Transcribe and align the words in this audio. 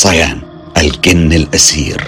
صيان 0.00 0.40
الجن 0.76 1.32
الأسير. 1.32 2.02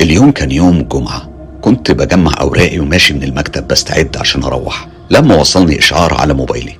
اليوم 0.00 0.30
كان 0.30 0.50
يوم 0.50 0.82
جمعة. 0.82 1.30
كنت 1.62 1.90
بجمع 1.90 2.32
أوراقي 2.40 2.78
وماشي 2.78 3.14
من 3.14 3.22
المكتب 3.22 3.68
بستعد 3.68 4.16
عشان 4.16 4.42
أروح. 4.42 4.88
لما 5.10 5.34
وصلني 5.36 5.78
إشعار 5.78 6.14
على 6.14 6.34
موبايلي. 6.34 6.76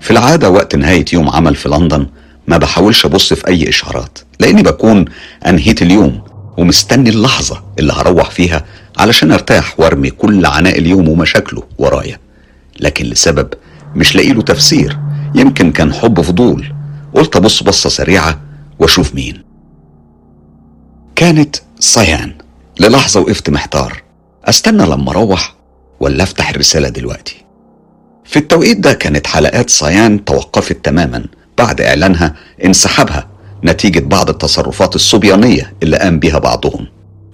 في 0.00 0.10
العادة 0.10 0.50
وقت 0.50 0.76
نهاية 0.76 1.04
يوم 1.12 1.28
عمل 1.30 1.54
في 1.54 1.68
لندن 1.68 2.06
ما 2.46 2.56
بحاولش 2.56 3.06
أبص 3.06 3.32
في 3.32 3.48
أي 3.48 3.68
إشعارات. 3.68 4.18
لأني 4.40 4.62
بكون 4.62 5.04
أنهيت 5.46 5.82
اليوم 5.82 6.22
ومستني 6.56 7.10
اللحظة 7.10 7.62
اللي 7.78 7.92
هروح 7.92 8.30
فيها 8.30 8.64
علشان 8.98 9.32
أرتاح 9.32 9.80
وأرمي 9.80 10.10
كل 10.10 10.46
عناء 10.46 10.78
اليوم 10.78 11.08
ومشاكله 11.08 11.62
ورايا. 11.78 12.18
لكن 12.80 13.04
لسبب 13.04 13.48
مش 13.96 14.16
لاقي 14.16 14.32
له 14.32 14.42
تفسير. 14.42 14.98
يمكن 15.34 15.72
كان 15.72 15.92
حب 15.94 16.20
فضول. 16.20 16.74
قلت 17.14 17.36
أبص 17.36 17.62
بصة 17.62 17.88
سريعة 17.90 18.40
وأشوف 18.78 19.14
مين. 19.14 19.42
كانت 21.16 21.56
صيان. 21.80 22.34
للحظة 22.80 23.20
وقفت 23.20 23.50
محتار. 23.50 24.02
أستنى 24.44 24.82
لما 24.86 25.10
أروح 25.10 25.54
ولا 26.00 26.22
أفتح 26.22 26.50
الرسالة 26.50 26.88
دلوقتي؟ 26.88 27.44
في 28.24 28.38
التوقيت 28.38 28.78
ده 28.78 28.92
كانت 28.92 29.26
حلقات 29.26 29.70
صيان 29.70 30.24
توقفت 30.24 30.84
تماما. 30.84 31.24
بعد 31.58 31.80
إعلانها 31.80 32.34
انسحابها 32.64 33.28
نتيجة 33.64 34.00
بعض 34.00 34.28
التصرفات 34.28 34.94
الصبيانية 34.96 35.72
اللي 35.82 35.96
قام 35.98 36.18
بيها 36.18 36.38
بعضهم. 36.38 36.86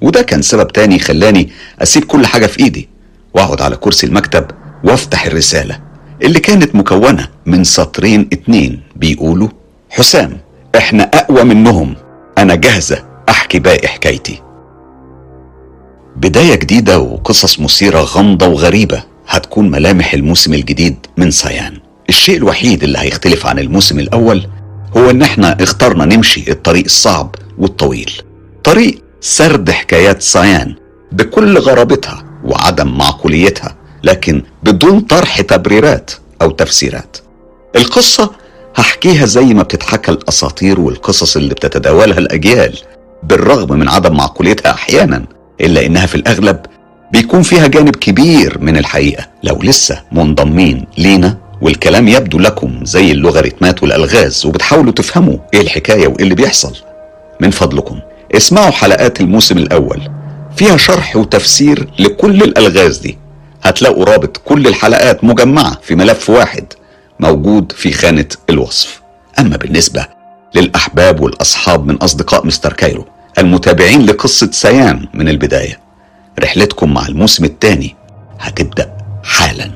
وده 0.02 0.22
كان 0.22 0.42
سبب 0.42 0.68
تاني 0.72 0.98
خلاني 0.98 1.50
أسيب 1.82 2.04
كل 2.04 2.26
حاجة 2.26 2.46
في 2.46 2.60
إيدي 2.60 2.88
وأقعد 3.34 3.62
على 3.62 3.76
كرسي 3.76 4.06
المكتب 4.06 4.46
وأفتح 4.84 5.26
الرسالة. 5.26 5.87
اللي 6.22 6.40
كانت 6.40 6.74
مكونة 6.74 7.28
من 7.46 7.64
سطرين 7.64 8.28
اتنين 8.32 8.80
بيقولوا 8.96 9.48
حسام 9.90 10.38
إحنا 10.76 11.02
أقوى 11.02 11.44
منهم. 11.44 11.94
أنا 12.38 12.54
جاهزة 12.54 13.04
أحكي 13.28 13.58
باقي 13.58 13.88
حكايتي. 13.88 14.42
بداية 16.16 16.54
جديدة 16.54 16.98
وقصص 16.98 17.60
مثيرة 17.60 18.00
غامضة 18.00 18.46
وغريبة 18.46 19.02
هتكون 19.28 19.70
ملامح 19.70 20.14
الموسم 20.14 20.54
الجديد 20.54 20.96
من 21.16 21.30
صيان. 21.30 21.78
الشيء 22.08 22.36
الوحيد 22.36 22.82
اللي 22.82 22.98
هيختلف 22.98 23.46
عن 23.46 23.58
الموسم 23.58 23.98
الأول 23.98 24.46
هو 24.96 25.10
إن 25.10 25.22
إحنا 25.22 25.62
اخترنا 25.62 26.04
نمشي 26.04 26.50
الطريق 26.50 26.84
الصعب 26.84 27.34
والطويل. 27.58 28.12
طريق 28.64 29.02
سرد 29.20 29.70
حكايات 29.70 30.22
صيان 30.22 30.74
بكل 31.12 31.58
غرابتها 31.58 32.24
وعدم 32.44 32.98
معقوليتها. 32.98 33.76
لكن 34.04 34.42
بدون 34.62 35.00
طرح 35.00 35.40
تبريرات 35.40 36.10
أو 36.42 36.50
تفسيرات. 36.50 37.16
القصة 37.76 38.30
هحكيها 38.76 39.26
زي 39.26 39.44
ما 39.44 39.62
بتتحكى 39.62 40.10
الأساطير 40.10 40.80
والقصص 40.80 41.36
اللي 41.36 41.54
بتتداولها 41.54 42.18
الأجيال 42.18 42.78
بالرغم 43.22 43.78
من 43.78 43.88
عدم 43.88 44.16
معقوليتها 44.16 44.72
أحيانا 44.72 45.24
إلا 45.60 45.86
إنها 45.86 46.06
في 46.06 46.14
الأغلب 46.14 46.60
بيكون 47.12 47.42
فيها 47.42 47.66
جانب 47.66 47.96
كبير 47.96 48.58
من 48.60 48.76
الحقيقة. 48.76 49.26
لو 49.42 49.58
لسه 49.62 50.02
منضمين 50.12 50.84
لينا 50.98 51.36
والكلام 51.60 52.08
يبدو 52.08 52.38
لكم 52.38 52.80
زي 52.84 53.12
اللوغاريتمات 53.12 53.82
والألغاز 53.82 54.46
وبتحاولوا 54.46 54.92
تفهموا 54.92 55.36
إيه 55.54 55.60
الحكاية 55.60 56.08
وإيه 56.08 56.22
اللي 56.22 56.34
بيحصل 56.34 56.76
من 57.40 57.50
فضلكم 57.50 57.98
اسمعوا 58.36 58.70
حلقات 58.70 59.20
الموسم 59.20 59.58
الأول. 59.58 60.00
فيها 60.56 60.76
شرح 60.76 61.16
وتفسير 61.16 61.88
لكل 61.98 62.42
الألغاز 62.42 62.98
دي. 62.98 63.18
هتلاقوا 63.62 64.04
رابط 64.04 64.36
كل 64.44 64.66
الحلقات 64.66 65.24
مجمعة 65.24 65.78
في 65.82 65.94
ملف 65.94 66.30
واحد 66.30 66.72
موجود 67.20 67.72
في 67.72 67.92
خانة 67.92 68.28
الوصف. 68.50 69.00
أما 69.38 69.56
بالنسبة 69.56 70.06
للأحباب 70.54 71.20
والأصحاب 71.20 71.86
من 71.86 71.94
أصدقاء 71.96 72.46
مستر 72.46 72.72
كايرو 72.72 73.04
المتابعين 73.38 74.06
لقصة 74.06 74.50
سيان 74.52 75.08
من 75.14 75.28
البداية 75.28 75.80
رحلتكم 76.38 76.94
مع 76.94 77.06
الموسم 77.06 77.44
الثاني 77.44 77.96
هتبدأ 78.40 78.96
حالا. 79.24 79.70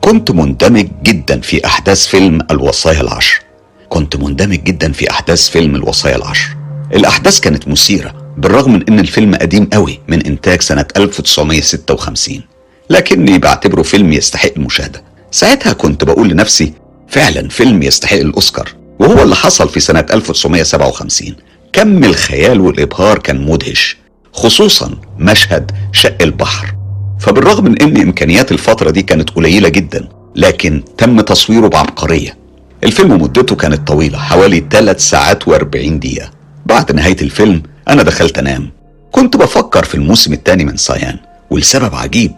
كنت 0.00 0.30
مندمج 0.30 0.88
جدا 1.02 1.40
في 1.40 1.66
أحداث 1.66 2.06
فيلم 2.06 2.40
الوصايا 2.50 3.00
العشر. 3.00 3.40
كنت 3.88 4.16
مندمج 4.16 4.62
جدا 4.62 4.92
في 4.92 5.10
أحداث 5.10 5.48
فيلم 5.48 5.76
الوصايا 5.76 6.16
العشر. 6.16 6.56
الأحداث 6.94 7.40
كانت 7.40 7.68
مثيرة 7.68 8.14
بالرغم 8.36 8.72
من 8.72 8.82
أن 8.88 8.98
الفيلم 9.00 9.34
قديم 9.34 9.64
قوي 9.64 10.00
من 10.08 10.26
إنتاج 10.26 10.60
سنة 10.62 10.86
1956 10.96 12.42
لكني 12.90 13.38
بعتبره 13.38 13.82
فيلم 13.82 14.12
يستحق 14.12 14.50
المشاهدة 14.56 15.02
ساعتها 15.30 15.72
كنت 15.72 16.04
بقول 16.04 16.28
لنفسي 16.28 16.72
فعلا 17.08 17.48
فيلم 17.48 17.82
يستحق 17.82 18.16
الأوسكار 18.16 18.68
وهو 18.98 19.22
اللي 19.22 19.36
حصل 19.36 19.68
في 19.68 19.80
سنة 19.80 20.06
1957 20.12 21.34
كم 21.72 22.04
الخيال 22.04 22.60
والإبهار 22.60 23.18
كان 23.18 23.46
مدهش 23.46 23.96
خصوصا 24.32 24.90
مشهد 25.18 25.70
شق 25.92 26.22
البحر. 26.22 26.74
فبالرغم 27.20 27.64
من 27.64 27.82
إن 27.82 27.96
إمكانيات 28.00 28.52
الفترة 28.52 28.90
دي 28.90 29.02
كانت 29.02 29.30
قليلة 29.30 29.68
جدا 29.68 30.08
لكن 30.36 30.82
تم 30.98 31.20
تصويره 31.20 31.66
بعبقرية. 31.68 32.36
الفيلم 32.84 33.22
مدته 33.22 33.56
كانت 33.56 33.88
طويلة 33.88 34.18
حوالي 34.18 34.64
3 34.70 34.98
ساعات 34.98 35.42
و40 35.42 35.66
دقيقة. 35.76 36.30
بعد 36.66 36.92
نهاية 36.92 37.16
الفيلم 37.22 37.62
أنا 37.88 38.02
دخلت 38.02 38.38
أنام. 38.38 38.70
كنت 39.12 39.36
بفكر 39.36 39.84
في 39.84 39.94
الموسم 39.94 40.32
الثاني 40.32 40.64
من 40.64 40.76
صيان 40.76 41.16
ولسبب 41.50 41.94
عجيب 41.94 42.32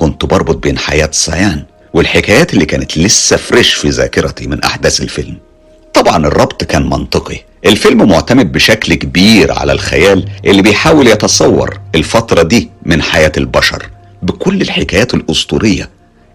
كنت 0.00 0.24
بربط 0.24 0.56
بين 0.56 0.78
حياة 0.78 1.08
سيان 1.12 1.64
والحكايات 1.94 2.54
اللي 2.54 2.66
كانت 2.66 2.98
لسه 2.98 3.36
فريش 3.36 3.72
في 3.74 3.88
ذاكرتي 3.88 4.46
من 4.46 4.64
أحداث 4.64 5.00
الفيلم. 5.00 5.36
طبعا 5.94 6.26
الربط 6.26 6.64
كان 6.64 6.90
منطقي. 6.90 7.40
الفيلم 7.66 8.08
معتمد 8.08 8.52
بشكل 8.52 8.94
كبير 8.94 9.52
على 9.52 9.72
الخيال 9.72 10.28
اللي 10.44 10.62
بيحاول 10.62 11.06
يتصور 11.06 11.80
الفترة 11.94 12.42
دي 12.42 12.70
من 12.82 13.02
حياة 13.02 13.32
البشر 13.36 13.88
بكل 14.22 14.62
الحكايات 14.62 15.14
الأسطورية 15.14 15.90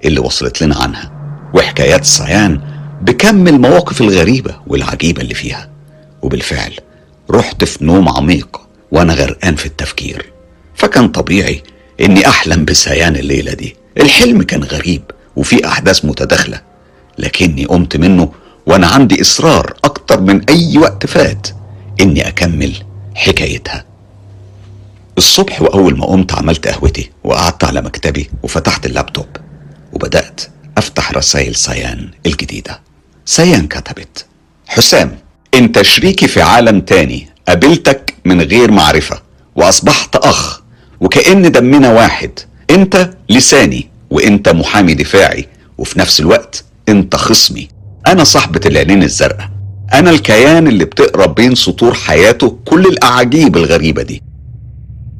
اللي 0.06 0.20
وصلت 0.20 0.62
لنا 0.62 0.76
عنها 0.76 1.12
وحكايات 1.54 2.06
سيان 2.06 2.62
بكم 3.02 3.48
المواقف 3.48 4.02
الغريبة 4.02 4.56
والعجيبة 4.68 5.22
اللي 5.22 5.34
فيها. 5.34 5.70
وبالفعل 6.22 6.74
رحت 7.32 7.64
في 7.64 7.86
نوم 7.86 8.10
عميق 8.10 8.62
وأنا 8.92 9.14
غرقان 9.14 9.56
في 9.56 9.66
التفكير. 9.66 10.26
فكان 10.76 11.08
طبيعي 11.08 11.64
إني 12.02 12.28
أحلم 12.30 12.66
بسيان 12.66 13.16
الليلة 13.16 13.54
دي. 13.54 13.76
الحلم 13.98 14.42
كان 14.42 14.64
غريب 14.64 15.04
وفي 15.36 15.68
أحداث 15.68 16.06
متداخلة 16.06 16.62
لكني 17.18 17.66
قمت 17.66 17.98
منه 17.98 18.32
وأنا 18.66 18.88
عندي 18.88 19.22
إصرار 19.22 19.74
أكتر 19.84 20.22
من 20.22 20.42
أي 20.50 20.78
وقت 20.78 21.06
فات 21.06 21.48
إني 22.02 22.28
أكمل 22.28 22.74
حكايتها. 23.16 23.86
الصبح 25.18 25.62
وأول 25.62 25.98
ما 25.98 26.06
قمت 26.06 26.34
عملت 26.34 26.68
قهوتي 26.68 27.12
وقعدت 27.24 27.64
على 27.64 27.82
مكتبي 27.82 28.30
وفتحت 28.44 28.86
اللابتوب 28.86 29.28
وبدأت 29.94 30.42
أفتح 30.78 31.12
رسائل 31.12 31.56
سيان 31.56 32.10
الجديدة. 32.26 32.80
سيان 33.26 33.68
كتبت 33.68 34.26
حسام 34.68 35.18
انت 35.54 35.82
شريكي 35.82 36.28
في 36.28 36.42
عالم 36.42 36.82
تاني 36.82 37.30
قابلتك 37.48 38.14
من 38.26 38.42
غير 38.42 38.72
معرفة 38.72 39.22
وأصبحت 39.56 40.16
أخ 40.16 40.62
وكأن 41.06 41.52
دمنا 41.52 41.92
واحد. 41.92 42.40
انت 42.70 43.10
لساني 43.30 43.90
وانت 44.10 44.50
محامي 44.50 44.94
دفاعي 44.94 45.46
وفي 45.78 46.00
نفس 46.00 46.20
الوقت 46.20 46.64
انت 46.90 47.16
خصمي. 47.16 47.68
أنا 48.08 48.24
صاحبة 48.24 48.62
العينين 48.66 49.04
الزرقاء. 49.04 49.50
أنا 49.94 50.10
الكيان 50.10 50.68
اللي 50.68 50.86
بتقرا 50.86 51.26
بين 51.26 51.56
سطور 51.56 51.94
حياته 51.94 52.58
كل 52.66 52.86
الأعاجيب 52.86 53.58
الغريبة 53.58 54.02
دي. 54.02 54.24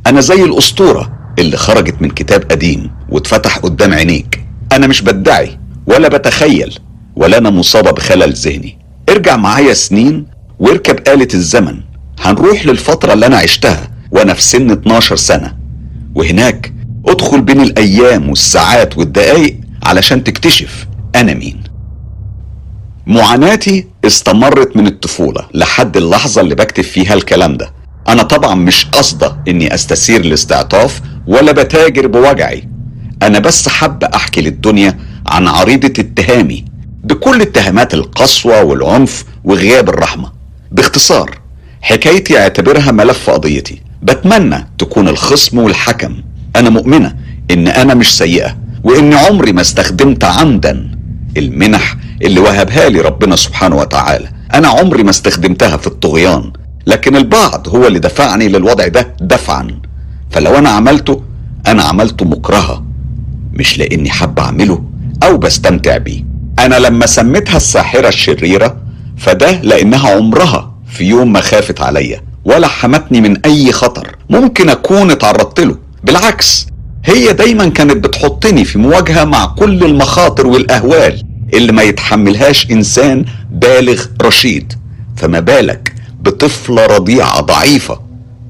أنا 0.08 0.22
زي 0.22 0.44
الأسطورة 0.44 1.34
اللي 1.40 1.58
خرجت 1.58 2.02
من 2.02 2.10
كتاب 2.10 2.44
قديم 2.52 2.92
واتفتح 3.10 3.58
قدام 3.58 3.94
عينيك. 3.94 4.46
أنا 4.72 4.88
مش 4.88 5.02
بدعي 5.02 5.60
ولا 5.88 6.08
بتخيل 6.08 6.80
ولا 7.16 7.38
أنا 7.38 7.50
مصابة 7.50 7.92
بخلل 7.92 8.34
ذهني. 8.34 8.78
ارجع 9.10 9.36
معايا 9.38 9.74
سنين 9.74 10.26
واركب 10.60 11.08
آلة 11.08 11.28
الزمن. 11.34 11.78
هنروح 12.20 12.66
للفترة 12.66 13.14
اللي 13.14 13.26
أنا 13.26 13.38
عشتها 13.38 13.92
وأنا 14.12 14.34
في 14.34 14.44
سن 14.44 14.72
12 14.72 15.16
سنة. 15.16 15.65
وهناك 16.16 16.74
ادخل 17.08 17.42
بين 17.42 17.62
الأيام 17.62 18.30
والساعات 18.30 18.98
والدقايق 18.98 19.58
علشان 19.84 20.24
تكتشف 20.24 20.88
أنا 21.16 21.34
مين. 21.34 21.64
معاناتي 23.08 23.88
استمرت 24.06 24.78
من 24.78 24.88
الطفولة 24.88 25.48
لحد 25.54 25.98
اللحظة 25.98 26.42
اللي 26.42 26.56
بكتب 26.56 26.84
فيها 26.84 27.14
الكلام 27.14 27.58
ده. 27.58 27.72
أنا 28.08 28.24
طبعا 28.24 28.56
مش 28.56 28.86
قصدة 28.86 29.38
إني 29.48 29.74
استثير 29.74 30.22
الاستعطاف 30.22 31.02
ولا 31.28 31.52
بتاجر 31.52 32.08
بوجعي. 32.08 32.68
أنا 33.24 33.40
بس 33.40 33.70
حابة 33.70 34.08
أحكي 34.16 34.42
للدنيا 34.42 35.00
عن 35.28 35.48
عريضة 35.48 35.94
اتهامي 36.02 36.66
بكل 37.04 37.42
اتهامات 37.42 37.94
القسوة 37.94 38.64
والعنف 38.64 39.26
وغياب 39.44 39.90
الرحمة. 39.90 40.32
باختصار 40.72 41.40
حكايتي 41.82 42.38
أعتبرها 42.40 42.92
ملف 42.92 43.30
قضيتي. 43.30 43.82
بتمنى 44.06 44.68
تكون 44.78 45.08
الخصم 45.08 45.58
والحكم. 45.58 46.16
أنا 46.56 46.70
مؤمنة 46.70 47.16
إن 47.52 47.68
أنا 47.68 47.94
مش 47.94 48.18
سيئة 48.18 48.58
وإن 48.84 49.14
عمري 49.14 49.52
ما 49.52 49.62
استخدمت 49.62 50.24
عمدا 50.24 50.92
المنح 51.38 51.96
اللي 52.22 52.40
وهبها 52.40 52.90
لي 52.90 53.02
ربنا 53.02 53.36
سبحانه 53.36 53.76
وتعالى. 53.76 54.28
أنا 54.54 54.68
عمري 54.68 55.04
ما 55.04 55.10
استخدمتها 55.10 55.78
في 55.78 55.88
الطغيان 55.88 56.52
لكن 56.88 57.16
البعض 57.16 57.70
هو 57.70 57.88
اللي 57.88 58.00
دفعني 58.00 58.48
للوضع 58.48 58.88
ده 58.88 59.16
دفعا. 59.22 59.68
فلو 60.32 60.56
أنا 60.58 60.70
عملته 60.70 61.22
أنا 61.68 61.84
عملته 61.84 62.26
مكرهة 62.26 62.86
مش 63.54 63.78
لإني 63.78 64.10
حابة 64.10 64.44
أعمله 64.44 64.84
أو 65.24 65.38
بستمتع 65.38 65.98
بيه. 65.98 66.24
أنا 66.60 66.76
لما 66.76 67.06
سميتها 67.06 67.58
الساحرة 67.58 68.08
الشريرة 68.08 68.78
فده 69.18 69.62
لأنها 69.62 70.10
عمرها 70.10 70.76
في 70.88 71.04
يوم 71.04 71.34
ما 71.34 71.42
خافت 71.42 71.82
عليا. 71.82 72.22
ولا 72.46 72.68
حمتني 72.68 73.22
من 73.22 73.46
أي 73.46 73.72
خطر. 73.72 74.16
ممكن 74.30 74.70
أكون 74.70 75.12
اتعرضت 75.12 75.60
له. 75.60 75.78
بالعكس 76.04 76.68
هي 77.06 77.34
دايما 77.34 77.70
كانت 77.70 77.98
بتحطني 78.08 78.66
في 78.66 78.78
مواجهة 78.80 79.24
مع 79.24 79.46
كل 79.46 79.84
المخاطر 79.84 80.48
والأهوال 80.48 81.24
اللي 81.54 81.72
ما 81.72 81.82
يتحملهاش 81.82 82.72
إنسان 82.72 83.26
بالغ 83.52 84.06
رشيد. 84.22 84.74
فما 85.16 85.40
بالك 85.40 85.94
بطفلة 86.22 86.86
رضيعة 86.86 87.42
ضعيفة 87.42 88.00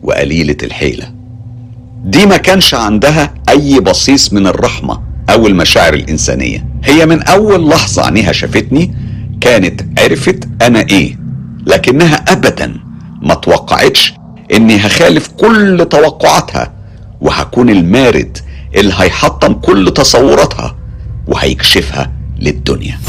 وقليلة 0.04 0.58
الحيلة. 0.64 1.12
دي 2.06 2.26
ما 2.26 2.38
كانش 2.38 2.74
عندها 2.74 3.34
أي 3.50 3.80
بصيص 3.80 4.34
من 4.34 4.48
الرحمة 4.48 5.02
أو 5.30 5.48
المشاعر 5.48 5.94
الإنسانية. 5.94 6.66
هي 6.84 7.06
من 7.06 7.24
أول 7.24 7.70
لحظة 7.70 8.06
عينيها 8.06 8.32
شافتني 8.32 8.96
كانت 9.42 9.82
عرفت 10.00 10.50
أنا 10.62 10.80
إيه 10.80 11.20
لكنها 11.68 12.16
ابدا 12.16 12.74
ما 13.26 13.34
توقعتش 13.34 14.14
إني 14.54 14.76
هخالف 14.78 15.28
كل 15.28 15.88
توقعاتها 15.92 16.74
وهكون 17.22 17.70
المارد 17.70 18.38
اللي 18.76 18.94
هيحطم 18.98 19.54
كل 19.54 19.92
تصوراتها 19.96 20.76
وهيكشفها 21.28 22.12
للدنيا. 22.40 23.00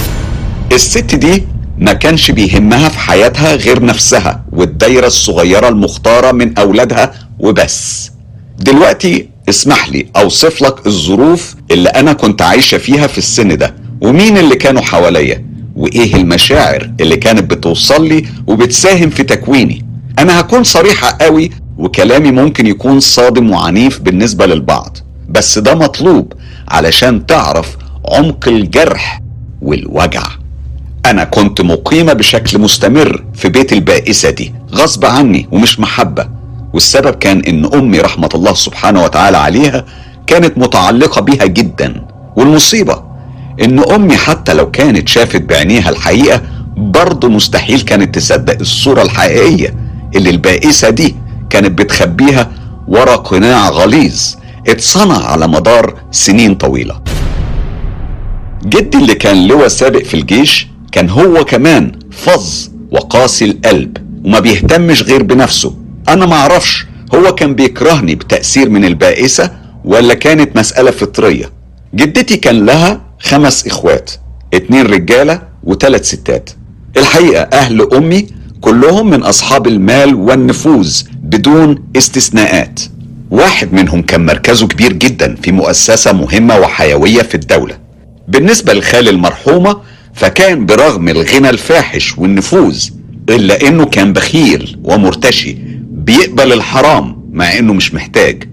الست 0.73 1.15
دي 1.15 1.45
ما 1.79 1.93
كانش 1.93 2.31
بيهمها 2.31 2.89
في 2.89 2.99
حياتها 2.99 3.55
غير 3.55 3.85
نفسها 3.85 4.45
والدايرة 4.53 5.07
الصغيرة 5.07 5.69
المختارة 5.69 6.33
من 6.33 6.59
أولادها 6.59 7.13
وبس. 7.39 8.11
دلوقتي 8.59 9.29
اسمح 9.49 9.89
لي 9.89 10.07
أوصف 10.17 10.63
لك 10.63 10.87
الظروف 10.87 11.55
اللي 11.71 11.89
أنا 11.89 12.13
كنت 12.13 12.43
عايشة 12.43 12.79
فيها 12.79 13.07
في 13.07 13.19
السن 13.19 13.57
ده 13.57 13.75
ومين 14.01 14.39
اللي 14.39 14.57
كانوا 14.57 14.83
حواليا 14.83 15.45
وإيه 15.77 16.15
المشاعر 16.15 16.91
اللي 17.01 17.17
كانت 17.17 17.51
بتوصل 17.55 18.09
لي 18.09 18.25
وبتساهم 18.47 19.11
في 19.11 19.23
تكويني. 19.23 19.86
أنا 20.19 20.41
هكون 20.41 20.65
صريحة 20.65 21.17
قوي 21.21 21.51
وكلامي 21.79 22.31
ممكن 22.31 22.67
يكون 22.67 23.01
صادم 23.01 23.51
وعنيف 23.51 24.01
بالنسبة 24.01 24.47
للبعض 24.47 24.99
بس 25.29 25.59
ده 25.59 25.75
مطلوب 25.75 26.33
علشان 26.69 27.27
تعرف 27.27 27.77
عمق 28.13 28.49
الجرح 28.49 29.23
والوجع. 29.63 30.23
أنا 31.07 31.25
كنت 31.25 31.61
مقيمة 31.61 32.13
بشكل 32.13 32.59
مستمر 32.59 33.25
في 33.35 33.49
بيت 33.49 33.73
البائسة 33.73 34.31
دي 34.31 34.55
غصب 34.75 35.05
عني 35.05 35.49
ومش 35.53 35.81
محبة. 35.81 36.29
والسبب 36.73 37.15
كان 37.15 37.41
إن 37.41 37.65
أمي 37.75 37.99
رحمة 38.01 38.29
الله 38.35 38.55
سبحانه 38.55 39.05
وتعالى 39.05 39.37
عليها 39.37 39.85
كانت 40.27 40.59
متعلقة 40.59 41.21
بيها 41.21 41.47
جدا. 41.47 42.07
والمصيبة 42.37 43.03
إن 43.63 43.79
أمي 43.79 44.17
حتى 44.17 44.55
لو 44.55 44.71
كانت 44.71 45.09
شافت 45.09 45.43
بعينيها 45.43 45.91
الحقيقة 45.91 46.43
برضه 46.77 47.29
مستحيل 47.29 47.81
كانت 47.81 48.15
تصدق 48.15 48.59
الصورة 48.61 49.03
الحقيقية. 49.03 49.75
اللي 50.17 50.31
البائسة 50.31 50.91
دي 50.91 51.17
كانت 51.51 51.79
بتخبيها 51.79 52.51
ورا 52.89 53.17
قناع 53.17 53.69
غليظ 53.69 54.35
اتصنع 54.69 55.25
على 55.25 55.49
مدار 55.49 55.95
سنين 56.11 56.55
طويلة. 56.55 57.01
جدي 58.67 58.99
اللي 58.99 59.15
كان 59.15 59.47
لواء 59.47 59.69
سابق 59.69 60.03
في 60.03 60.15
الجيش 60.15 60.67
كان 60.93 61.11
هو 61.11 61.45
كمان 61.45 61.93
فظ 62.11 62.69
وقاسي 62.91 63.45
القلب 63.45 63.97
وما 64.25 64.39
بيهتمش 64.41 65.03
غير 65.03 65.23
بنفسه. 65.23 65.75
أنا 66.09 66.27
ما 66.27 66.35
أعرفش 66.37 66.87
هو 67.15 67.35
كان 67.35 67.55
بيكرهني 67.55 68.15
بتأثير 68.15 68.69
من 68.71 68.85
البائسة 68.85 69.51
ولا 69.85 70.15
كانت 70.15 70.57
مسألة 70.59 70.91
فطرية. 70.91 71.51
جدتي 71.95 72.37
كان 72.37 72.67
لها 72.67 73.01
خمس 73.21 73.67
إخوات 73.67 74.11
اتنين 74.55 74.87
رجالة 74.87 75.43
وثلاث 75.65 76.05
ستات. 76.05 76.51
الحقيقة 76.97 77.43
أهل 77.43 77.89
أمي 77.95 78.27
كلهم 78.61 79.11
من 79.11 79.23
أصحاب 79.23 79.67
المال 79.67 80.15
والنفوذ 80.15 81.03
بدون 81.23 81.79
استثناءات. 81.97 82.81
واحد 83.31 83.73
منهم 83.73 84.03
كان 84.03 84.27
مركزه 84.27 84.67
كبير 84.67 84.93
جدا 84.93 85.35
في 85.43 85.53
مؤسسة 85.53 86.13
مهمة 86.13 86.59
وحيوية 86.59 87.23
في 87.23 87.35
الدولة. 87.35 87.79
بالنسبة 88.29 88.73
لخال 88.75 89.09
المرحومة 89.09 89.77
فكان 90.15 90.67
برغم 90.67 91.09
الغنى 91.09 91.51
الفاحش 91.51 92.19
والنفوذ 92.19 92.89
إلا 93.31 93.69
إنه 93.69 93.85
كان 93.85 94.13
بخيل 94.13 94.79
ومرتشي 94.85 95.57
بيقبل 95.91 96.53
الحرام 96.53 97.17
مع 97.33 97.59
إنه 97.59 97.73
مش 97.73 97.95
محتاج. 97.95 98.45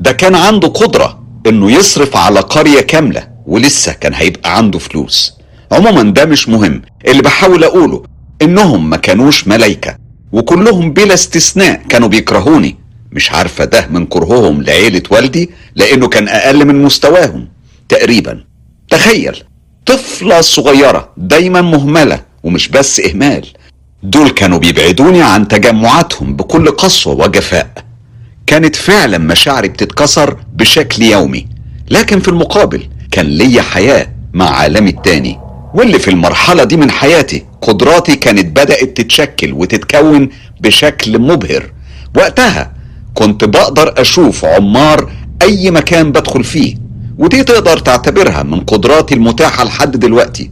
ده 0.00 0.12
كان 0.12 0.34
عنده 0.34 0.68
قدرة 0.68 1.22
إنه 1.46 1.72
يصرف 1.72 2.16
على 2.16 2.40
قرية 2.40 2.80
كاملة 2.80 3.28
ولسه 3.46 3.92
كان 3.92 4.14
هيبقى 4.14 4.56
عنده 4.56 4.78
فلوس. 4.78 5.32
عموما 5.72 6.02
ده 6.02 6.24
مش 6.24 6.48
مهم. 6.48 6.82
اللي 7.08 7.22
بحاول 7.22 7.64
أقوله 7.64 8.02
إنهم 8.42 8.90
ما 8.90 8.96
كانوش 8.96 9.48
ملايكة 9.48 9.96
وكلهم 10.32 10.92
بلا 10.92 11.14
استثناء 11.14 11.82
كانوا 11.88 12.08
بيكرهوني. 12.08 12.76
مش 13.12 13.30
عارفة 13.32 13.64
ده 13.64 13.86
من 13.90 14.06
كرههم 14.06 14.62
لعيلة 14.62 15.02
والدي 15.10 15.50
لأنه 15.74 16.08
كان 16.08 16.28
أقل 16.28 16.64
من 16.64 16.82
مستواهم 16.82 17.48
تقريبا. 17.88 18.44
تخيل 18.90 19.42
طفلة 19.86 20.40
صغيرة 20.40 21.12
دايما 21.16 21.60
مهملة 21.60 22.22
ومش 22.42 22.68
بس 22.68 23.00
إهمال. 23.00 23.46
دول 24.02 24.30
كانوا 24.30 24.58
بيبعدوني 24.58 25.22
عن 25.22 25.48
تجمعاتهم 25.48 26.36
بكل 26.36 26.70
قسوة 26.70 27.14
وجفاء. 27.14 27.84
كانت 28.46 28.76
فعلا 28.76 29.18
مشاعري 29.18 29.68
بتتكسر 29.68 30.36
بشكل 30.54 31.02
يومي. 31.02 31.46
لكن 31.90 32.20
في 32.20 32.28
المقابل 32.28 32.88
كان 33.10 33.26
ليا 33.26 33.62
حياة 33.62 34.08
مع 34.32 34.50
عالمي 34.50 34.90
التاني. 34.90 35.38
واللي 35.74 35.98
في 35.98 36.10
المرحلة 36.10 36.64
دي 36.64 36.76
من 36.76 36.90
حياتي 36.90 37.44
قدراتي 37.62 38.16
كانت 38.16 38.46
بدأت 38.46 38.96
تتشكل 38.96 39.52
وتتكون 39.52 40.28
بشكل 40.60 41.18
مبهر. 41.18 41.72
وقتها 42.16 42.72
كنت 43.14 43.44
بقدر 43.44 44.00
أشوف 44.00 44.44
عمار 44.44 45.10
أي 45.42 45.70
مكان 45.70 46.12
بدخل 46.12 46.44
فيه 46.44 46.74
ودي 47.18 47.44
تقدر 47.44 47.78
تعتبرها 47.78 48.42
من 48.42 48.60
قدراتي 48.60 49.14
المتاحة 49.14 49.64
لحد 49.64 49.96
دلوقتي. 49.96 50.50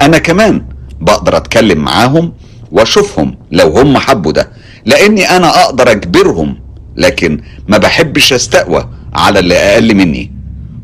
أنا 0.00 0.18
كمان 0.18 0.62
بقدر 1.00 1.36
أتكلم 1.36 1.78
معاهم 1.78 2.32
وأشوفهم 2.72 3.38
لو 3.52 3.68
هم 3.78 3.98
حبوا 3.98 4.32
ده 4.32 4.50
لأني 4.84 5.30
أنا 5.36 5.64
أقدر 5.64 5.90
أجبرهم 5.90 6.56
لكن 6.96 7.40
ما 7.68 7.78
بحبش 7.78 8.32
أستقوى 8.32 8.88
على 9.14 9.38
اللي 9.38 9.54
أقل 9.54 9.94
مني. 9.94 10.32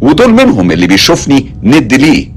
ودول 0.01 0.33
منهم 0.33 0.71
اللي 0.73 0.87
بيشوفني 0.87 1.55
ند 1.63 1.95
ليه. 1.95 2.32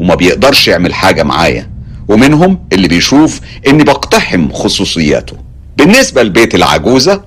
وما 0.00 0.14
بيقدرش 0.14 0.68
يعمل 0.68 0.94
حاجة 0.94 1.22
معايا. 1.22 1.70
ومنهم 2.08 2.58
اللي 2.72 2.88
بيشوف 2.88 3.40
إني 3.66 3.84
بقتحم 3.84 4.52
خصوصياته. 4.52 5.36
بالنسبة 5.76 6.22
لبيت 6.22 6.54
العجوزة 6.54 7.22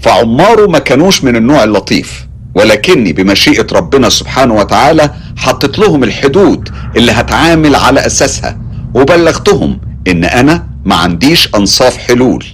فعماره 0.00 0.66
ما 0.66 0.78
كانوش 0.78 1.24
من 1.24 1.36
النوع 1.36 1.64
اللطيف. 1.64 2.26
ولكني 2.54 3.12
بمشيئة 3.12 3.66
ربنا 3.72 4.08
سبحانه 4.08 4.54
وتعالى 4.54 5.10
حطت 5.36 5.78
لهم 5.78 6.04
الحدود 6.04 6.68
اللي 6.96 7.12
هتعامل 7.12 7.74
على 7.74 8.06
أساسها. 8.06 8.58
وبلغتهم 8.94 9.80
إن 10.08 10.24
أنا 10.24 10.66
ما 10.84 10.94
عنديش 10.94 11.48
أنصاف 11.54 11.96
حلول. 11.96 12.44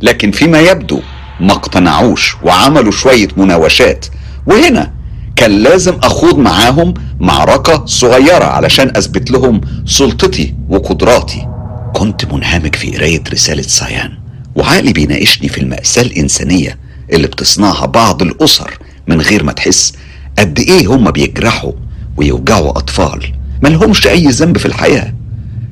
لكن 0.00 0.30
فيما 0.30 0.60
يبدو 0.60 1.00
ما 1.40 1.52
اقتنعوش 1.52 2.36
وعملوا 2.42 2.92
شوية 2.92 3.28
مناوشات. 3.36 4.06
وهنا 4.46 4.92
كان 5.36 5.50
لازم 5.50 5.94
أخوض 6.02 6.38
معاهم 6.38 6.94
معركة 7.20 7.86
صغيرة 7.86 8.44
علشان 8.44 8.96
أثبت 8.96 9.30
لهم 9.30 9.60
سلطتي 9.86 10.54
وقدراتي. 10.68 11.48
كنت 11.94 12.24
منهمك 12.32 12.76
في 12.76 12.90
قراية 12.96 13.22
رسالة 13.32 13.62
سايان 13.62 14.10
وعقلي 14.54 14.92
بيناقشني 14.92 15.48
في 15.48 15.58
المأساة 15.58 16.02
الإنسانية 16.02 16.78
اللي 17.12 17.26
بتصنعها 17.26 17.86
بعض 17.86 18.22
الأسر 18.22 18.78
من 19.08 19.20
غير 19.20 19.44
ما 19.44 19.52
تحس 19.52 19.92
قد 20.38 20.58
إيه 20.60 20.86
هم 20.86 21.10
بيجرحوا 21.10 21.72
ويوجعوا 22.16 22.70
أطفال 22.70 23.32
ملهمش 23.62 24.06
أي 24.06 24.26
ذنب 24.26 24.58
في 24.58 24.66
الحياة. 24.66 25.14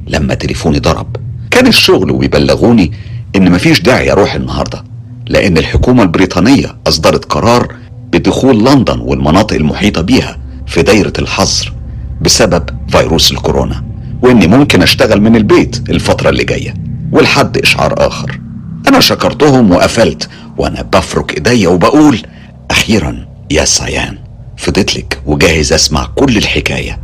لما 0.07 0.35
تليفوني 0.35 0.79
ضرب 0.79 1.17
كان 1.51 1.67
الشغل 1.67 2.11
وبيبلغوني 2.11 2.93
إن 3.37 3.53
مفيش 3.53 3.81
داعي 3.81 4.13
أروح 4.13 4.35
النهارده 4.35 4.85
لأن 5.27 5.59
الحكومة 5.59 6.03
البريطانية 6.03 6.77
أصدرت 6.89 7.25
قرار 7.25 7.75
بدخول 8.13 8.65
لندن 8.65 9.01
والمناطق 9.01 9.57
المحيطة 9.57 10.01
بيها 10.01 10.39
في 10.67 10.83
دايرة 10.83 11.13
الحظر 11.19 11.73
بسبب 12.21 12.63
فيروس 12.89 13.33
الكورونا 13.33 13.85
وإني 14.23 14.47
ممكن 14.47 14.83
أشتغل 14.83 15.21
من 15.21 15.37
البيت 15.37 15.91
الفترة 15.91 16.31
اللي 16.31 16.45
جاية 16.45 16.75
ولحد 17.13 17.59
إشعار 17.59 17.95
آخر. 18.07 18.41
أنا 18.89 19.01
شكرتهم 19.01 19.71
وقفلت 19.71 20.29
وأنا 20.59 20.83
بفرك 20.83 21.35
إيديا 21.35 21.69
وبقول 21.69 22.23
أخيرا 22.71 23.27
يا 23.51 23.65
سيان 23.65 24.19
فضيت 24.57 24.97
لك 24.97 25.21
وجاهز 25.27 25.73
أسمع 25.73 26.07
كل 26.07 26.37
الحكاية. 26.37 26.99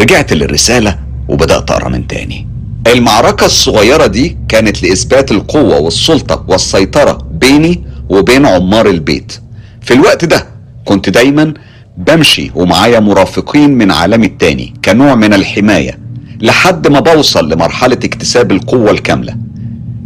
رجعت 0.00 0.32
للرسالة 0.32 0.98
وبدأت 1.28 1.70
أقرأ 1.70 1.88
من 1.88 2.06
تاني. 2.06 2.48
المعركة 2.86 3.46
الصغيرة 3.46 4.06
دي 4.06 4.38
كانت 4.48 4.82
لإثبات 4.82 5.30
القوة 5.32 5.78
والسلطة 5.78 6.44
والسيطرة 6.48 7.18
بيني 7.30 7.84
وبين 8.08 8.46
عمار 8.46 8.86
البيت. 8.86 9.40
في 9.88 9.94
الوقت 9.94 10.24
ده 10.24 10.46
كنت 10.84 11.08
دايما 11.08 11.54
بمشي 11.96 12.50
ومعايا 12.54 13.00
مرافقين 13.00 13.70
من 13.78 13.90
عالمي 13.90 14.26
التاني 14.26 14.74
كنوع 14.84 15.14
من 15.14 15.34
الحماية 15.34 15.98
لحد 16.40 16.88
ما 16.88 17.00
بوصل 17.00 17.52
لمرحلة 17.52 17.98
اكتساب 18.04 18.52
القوة 18.52 18.90
الكاملة. 18.90 19.36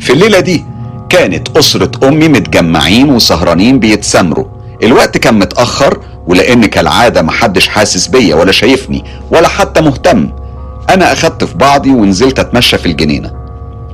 في 0.01 0.12
الليلة 0.12 0.41
دي 0.41 0.65
كانت 1.09 1.57
أسرة 1.57 2.09
أمي 2.09 2.29
متجمعين 2.29 3.11
وسهرانين 3.11 3.79
بيتسامروا. 3.79 4.47
الوقت 4.83 5.19
كان 5.19 5.39
متأخر 5.39 6.01
ولأن 6.27 6.67
كالعادة 6.67 7.23
محدش 7.23 7.69
حاسس 7.69 8.07
بيا 8.07 8.35
ولا 8.35 8.53
شايفني 8.53 9.05
ولا 9.31 9.49
حتى 9.49 9.81
مهتم. 9.81 10.31
أنا 10.91 11.12
أخدت 11.12 11.45
في 11.45 11.55
بعضي 11.59 11.91
ونزلت 11.91 12.39
أتمشى 12.39 12.79
في 12.79 12.87
الجنينة. 12.87 13.33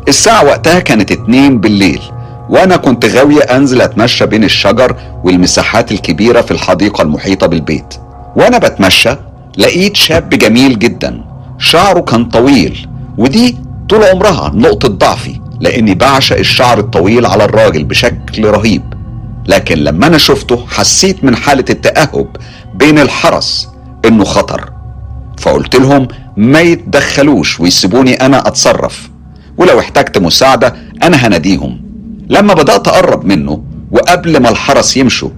الساعة 0.08 0.44
وقتها 0.44 0.80
كانت 0.80 1.12
اتنين 1.12 1.58
بالليل. 1.60 2.00
وأنا 2.48 2.76
كنت 2.76 3.04
غاوية 3.04 3.40
أنزل 3.42 3.80
أتمشى 3.80 4.26
بين 4.26 4.44
الشجر 4.44 4.96
والمساحات 5.24 5.92
الكبيرة 5.92 6.40
في 6.40 6.50
الحديقة 6.50 7.02
المحيطة 7.02 7.46
بالبيت. 7.46 7.94
وأنا 8.36 8.58
بتمشى 8.58 9.10
لقيت 9.58 9.96
شاب 9.96 10.28
جميل 10.28 10.78
جدا. 10.78 11.24
شعره 11.58 12.00
كان 12.00 12.24
طويل 12.24 12.88
ودي 13.18 13.56
طول 13.88 14.04
عمرها 14.04 14.52
نقطة 14.54 14.88
ضعفي 14.88 15.40
لأني 15.60 15.94
بعشق 15.94 16.38
الشعر 16.38 16.78
الطويل 16.78 17.26
على 17.26 17.44
الراجل 17.44 17.84
بشكل 17.84 18.44
رهيب. 18.44 18.82
لكن 19.46 19.78
لما 19.78 20.06
أنا 20.06 20.18
شفته 20.18 20.66
حسيت 20.66 21.24
من 21.24 21.36
حالة 21.36 21.64
التأهب 21.70 22.36
بين 22.74 22.98
الحرس 22.98 23.68
إنه 24.04 24.24
خطر. 24.24 24.70
فقلت 25.38 25.76
لهم 25.76 26.08
ما 26.36 26.60
يتدخلوش 26.60 27.60
ويسيبوني 27.60 28.14
أنا 28.14 28.48
أتصرف. 28.48 29.10
ولو 29.56 29.78
احتجت 29.80 30.18
مساعدة 30.18 30.74
أنا 31.02 31.16
هناديهم. 31.16 31.87
لما 32.28 32.54
بدأت 32.54 32.88
أقرب 32.88 33.24
منه 33.24 33.62
وقبل 33.92 34.40
ما 34.42 34.48
الحرس 34.48 34.96
يمشوا 34.96 35.30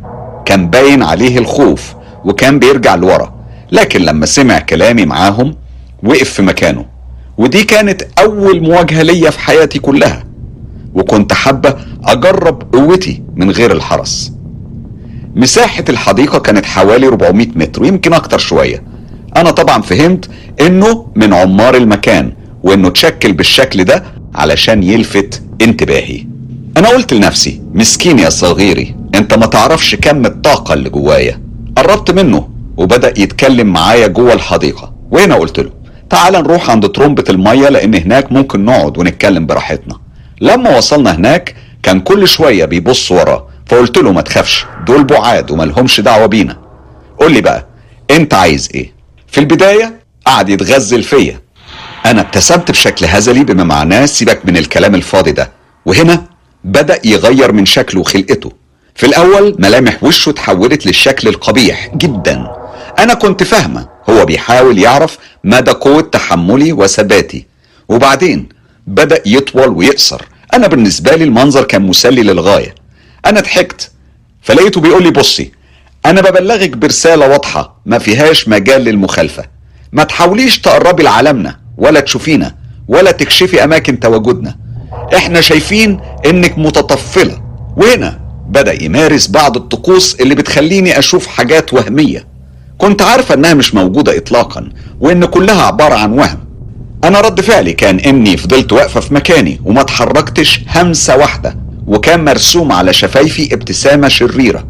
كان 0.45 0.71
باين 0.71 1.03
عليه 1.03 1.39
الخوف 1.39 1.95
وكان 2.25 2.59
بيرجع 2.59 2.95
لورا. 2.95 3.35
لكن 3.73 4.01
لما 4.01 4.27
سمع 4.27 4.59
كلامي 4.59 5.07
معاهم 5.07 5.55
وقف 6.03 6.31
في 6.31 6.43
مكانه. 6.43 6.85
ودي 7.39 7.65
كانت 7.65 8.03
أول 8.19 8.61
مواجهة 8.63 9.03
ليا 9.03 9.31
في 9.31 9.41
حياتي 9.41 9.79
كلها. 9.79 10.25
وكنت 10.95 11.33
حابة 11.33 11.75
أجرب 12.05 12.75
قوتي 12.75 13.23
من 13.37 13.51
غير 13.51 13.73
الحرس. 13.73 14.33
مساحة 15.35 15.85
الحديقة 15.89 16.39
كانت 16.39 16.67
حوالي 16.67 17.07
400 17.07 17.47
متر 17.57 17.83
ويمكن 17.83 18.13
أكتر 18.13 18.39
شوية. 18.39 18.83
أنا 19.37 19.51
طبعا 19.51 19.83
فهمت 19.83 20.31
إنه 20.61 21.07
من 21.17 21.35
عمار 21.35 21.77
المكان 21.77 22.33
وإنه 22.63 22.89
اتشكل 22.89 23.33
بالشكل 23.33 23.85
ده 23.85 24.05
علشان 24.35 24.83
يلفت 24.83 25.43
انتباهي. 25.63 26.27
أنا 26.81 26.89
قلت 26.89 27.13
لنفسي 27.13 27.63
مسكين 27.75 28.19
يا 28.19 28.31
صغيري 28.31 28.95
أنت 29.15 29.35
ما 29.35 29.47
تعرفش 29.47 29.95
كم 29.95 30.27
الطاقة 30.27 30.75
اللي 30.75 30.91
جوايا. 30.91 31.41
قربت 31.77 32.11
منه 32.11 32.49
وبدأ 32.77 33.09
يتكلم 33.09 33.67
معايا 33.67 34.07
جوه 34.07 34.33
الحديقة. 34.33 34.93
وهنا 35.11 35.35
قلت 35.35 35.59
له 35.61 35.71
تعال 36.11 36.33
نروح 36.33 36.71
عند 36.71 36.89
ترمبة 36.89 37.25
المية 37.31 37.69
لأن 37.69 37.95
هناك 37.95 38.33
ممكن 38.33 38.65
نقعد 38.65 38.99
ونتكلم 38.99 39.47
براحتنا. 39.47 39.99
لما 40.41 40.77
وصلنا 40.77 41.15
هناك 41.15 41.55
كان 41.83 42.01
كل 42.01 42.29
شوية 42.29 42.65
بيبص 42.65 43.13
وراه. 43.13 43.47
فقلت 43.67 43.99
له 43.99 44.13
ما 44.13 44.21
تخافش 44.21 44.67
دول 44.87 45.05
بعاد 45.05 45.51
وملهمش 45.51 46.01
دعوة 46.01 46.27
بينا. 46.27 46.57
قول 47.19 47.33
لي 47.33 47.41
بقى 47.41 47.67
أنت 48.11 48.35
عايز 48.35 48.69
إيه؟ 48.75 48.93
في 49.27 49.41
البداية 49.41 50.01
قعد 50.27 50.49
يتغزل 50.49 51.03
فيا. 51.03 51.41
أنا 52.07 52.21
ابتسمت 52.21 52.71
بشكل 52.71 53.07
هزلي 53.07 53.45
بما 53.45 53.65
معناه 53.65 54.07
سيبك 54.07 54.47
من 54.47 54.57
الكلام 54.57 54.95
الفاضي 54.95 55.33
ده. 55.33 55.51
وهنا 55.87 56.30
بدأ 56.65 56.99
يغير 57.05 57.53
من 57.53 57.67
شكله 57.67 58.01
وخلقته 58.01 58.53
في 58.95 59.07
الأول 59.07 59.57
ملامح 59.59 60.05
وشه 60.05 60.31
اتحولت 60.31 60.87
للشكل 60.87 61.29
القبيح 61.29 61.91
جدا. 61.97 62.47
أنا 62.99 63.15
كنت 63.15 63.43
فاهمة. 63.43 63.89
هو 64.11 64.25
بيحاول 64.25 64.79
يعرف 64.79 65.19
مدى 65.45 65.71
قوة 65.71 66.01
تحملي 66.01 66.73
وثباتي. 66.73 67.47
وبعدين 67.89 68.49
بدأ 68.87 69.23
يطول 69.27 69.69
ويقصر. 69.69 70.23
أنا 70.55 70.67
بالنسبة 70.67 71.17
لي 71.17 71.25
المنظر 71.25 71.65
كان 71.65 71.83
مسلي 71.83 72.23
للغاية. 72.23 72.75
أنا 73.27 73.41
ضحكت. 73.41 73.91
فلقيته 74.43 74.81
بيقول 74.81 75.03
لي 75.03 75.11
بصي 75.11 75.53
أنا 76.07 76.21
ببلغك 76.21 76.71
برسالة 76.71 77.29
واضحة 77.29 77.81
ما 77.87 77.99
فيهاش 77.99 78.49
مجال 78.49 78.85
للمخالفة. 78.85 79.45
ما 79.93 80.05
تحاوليش 80.05 80.61
تقربي 80.61 81.03
لعالمنا 81.03 81.57
ولا 81.77 82.01
تشوفينا 82.01 82.55
ولا 82.89 83.11
تكشفي 83.11 83.65
أماكن 83.65 84.01
تواجدنا. 84.01 84.57
إحنا 85.17 85.41
شايفين 85.41 86.01
انك 86.27 86.59
متطفلة. 86.59 87.41
وهنا 87.77 88.21
بدأ 88.49 88.83
يمارس 88.85 89.27
بعض 89.27 89.57
الطقوس 89.57 90.15
اللي 90.21 90.35
بتخليني 90.35 90.99
أشوف 90.99 91.27
حاجات 91.27 91.75
وهمية. 91.75 92.27
كنت 92.79 93.03
عارفة 93.03 93.35
إنها 93.35 93.55
مش 93.55 93.75
موجودة 93.75 94.17
اطلاقا 94.17 94.69
وإن 95.01 95.25
كلها 95.25 95.63
عبارة 95.63 95.95
عن 95.95 96.13
وهم. 96.13 96.39
أنا 97.05 97.21
رد 97.21 97.41
فعلي 97.41 97.73
كان 97.73 97.99
إني 97.99 98.37
فضلت 98.37 98.73
واقفة 98.73 99.01
في 99.01 99.15
مكاني 99.15 99.61
وما 99.65 99.81
اتحركتش 99.81 100.61
همسة 100.77 101.17
واحدة 101.17 101.57
وكان 101.87 102.25
مرسوم 102.25 102.73
على 102.73 102.93
شفايفي 102.93 103.55
ابتسامة 103.55 104.09
شريرة. 104.09 104.65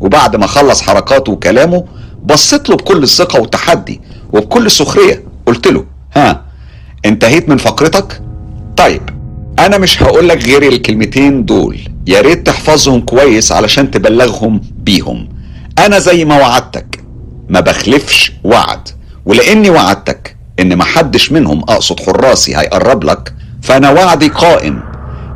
وبعد 0.00 0.36
ما 0.36 0.46
خلص 0.46 0.82
حركاته 0.82 1.32
وكلامه 1.32 1.84
بصيت 2.24 2.68
له 2.68 2.76
بكل 2.76 3.08
ثقة 3.08 3.40
وتحدي 3.40 4.00
وبكل 4.32 4.70
سخرية. 4.70 5.22
قلت 5.46 5.66
له 5.66 5.84
ها 6.16 6.42
انتهيت 7.04 7.48
من 7.48 7.56
فقرتك؟ 7.56 8.22
طيب 8.76 9.02
أنا 9.58 9.78
مش 9.78 10.02
هقول 10.02 10.28
لك 10.28 10.44
غير 10.44 10.62
الكلمتين 10.62 11.44
دول. 11.44 11.78
يا 12.06 12.20
ريت 12.20 12.46
تحفظهم 12.46 13.00
كويس 13.00 13.52
علشان 13.52 13.90
تبلغهم 13.90 14.60
بيهم. 14.78 15.28
أنا 15.78 15.98
زي 15.98 16.24
ما 16.24 16.38
وعدتك 16.38 17.00
ما 17.48 17.60
بخلفش 17.60 18.32
وعد. 18.44 18.88
ولأني 19.24 19.70
وعدتك 19.70 20.36
إن 20.60 20.76
محدش 20.76 21.32
منهم 21.32 21.60
أقصد 21.60 22.00
حراسي 22.00 22.56
هيقرب 22.56 23.04
لك 23.04 23.34
فأنا 23.62 23.90
وعدي 23.90 24.28
قائم. 24.28 24.80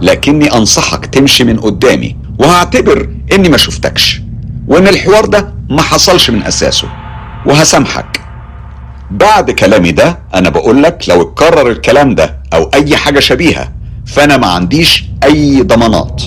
لكني 0.00 0.54
أنصحك 0.54 1.06
تمشي 1.06 1.44
من 1.44 1.56
قدامي 1.60 2.16
وهعتبر 2.38 3.08
إني 3.32 3.48
ما 3.48 3.56
شفتكش 3.56 4.20
وإن 4.68 4.88
الحوار 4.88 5.24
ده 5.26 5.54
ما 5.70 5.82
حصلش 5.82 6.30
من 6.30 6.42
أساسه. 6.42 6.88
وهسامحك. 7.46 8.20
بعد 9.10 9.50
كلامي 9.50 9.92
ده 9.92 10.18
أنا 10.34 10.48
بقول 10.48 10.82
لك 10.82 11.04
لو 11.08 11.22
اتكرر 11.22 11.70
الكلام 11.70 12.14
ده 12.14 12.38
أو 12.54 12.70
أي 12.74 12.96
حاجة 12.96 13.20
شبيهة 13.20 13.72
فأنا 14.06 14.36
ما 14.36 14.46
عنديش 14.46 15.04
أي 15.24 15.62
ضمانات. 15.62 16.22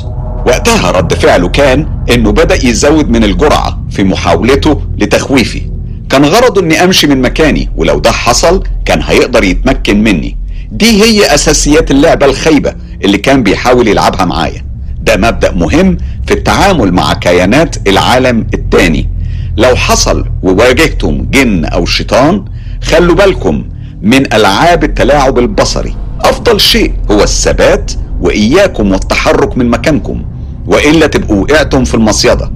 وقتها 0.48 0.92
رد 0.92 1.14
فعله 1.14 1.48
كان 1.48 1.88
إنه 2.12 2.32
بدأ 2.32 2.66
يزود 2.68 3.10
من 3.10 3.24
الجرعة 3.24 3.84
في 3.90 4.04
محاولته 4.04 4.82
لتخويفي. 4.98 5.62
كان 6.10 6.26
غرضه 6.26 6.62
إني 6.62 6.84
أمشي 6.84 7.08
من 7.08 7.22
مكاني 7.22 7.70
ولو 7.76 8.00
ده 8.00 8.12
حصل 8.12 8.64
كان 8.86 9.02
هيقدر 9.02 9.44
يتمكن 9.44 10.04
مني. 10.04 10.38
دي 10.72 11.04
هي 11.04 11.36
أساسيات 11.36 11.92
اللعبة 11.92 12.26
الخايبة 12.26 12.74
اللي 13.04 13.18
كان 13.18 13.44
بيحاول 13.44 13.88
يلعبها 13.88 14.26
معايا. 14.26 14.66
ده 15.02 15.18
مبدأ 15.18 15.52
مهم 15.52 15.98
في 16.28 16.34
التعامل 16.34 16.92
مع 16.94 17.14
كيانات 17.14 17.88
العالم 17.88 18.48
التاني. 18.54 19.10
لو 19.58 19.76
حصل 19.76 20.26
وواجهتم 20.44 21.26
جن 21.32 21.66
أو 21.66 21.86
شيطان 21.86 22.46
خلوا 22.84 23.16
بالكم 23.16 23.66
من 24.02 24.34
ألعاب 24.34 24.84
التلاعب 24.84 25.40
البصري. 25.40 25.96
أفضل 26.24 26.60
شيء 26.62 26.94
هو 27.12 27.24
الثبات 27.24 27.92
وإياكم 28.22 28.92
والتحرك 28.92 29.58
من 29.58 29.70
مكانكم 29.70 30.24
والا 30.68 31.08
تبقوا 31.08 31.42
وقعتم 31.42 31.84
في 31.84 31.94
المصيدة. 31.94 32.52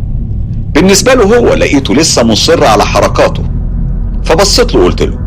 بالنسبة 0.73 1.13
له 1.13 1.23
هو 1.37 1.53
لقيته 1.53 1.95
لسه 1.95 2.23
مصر 2.23 2.63
على 2.63 2.85
حركاته. 2.85 3.43
فبصيت 4.23 4.73
له 4.73 4.81
وقلت 4.81 5.01
له 5.01 5.19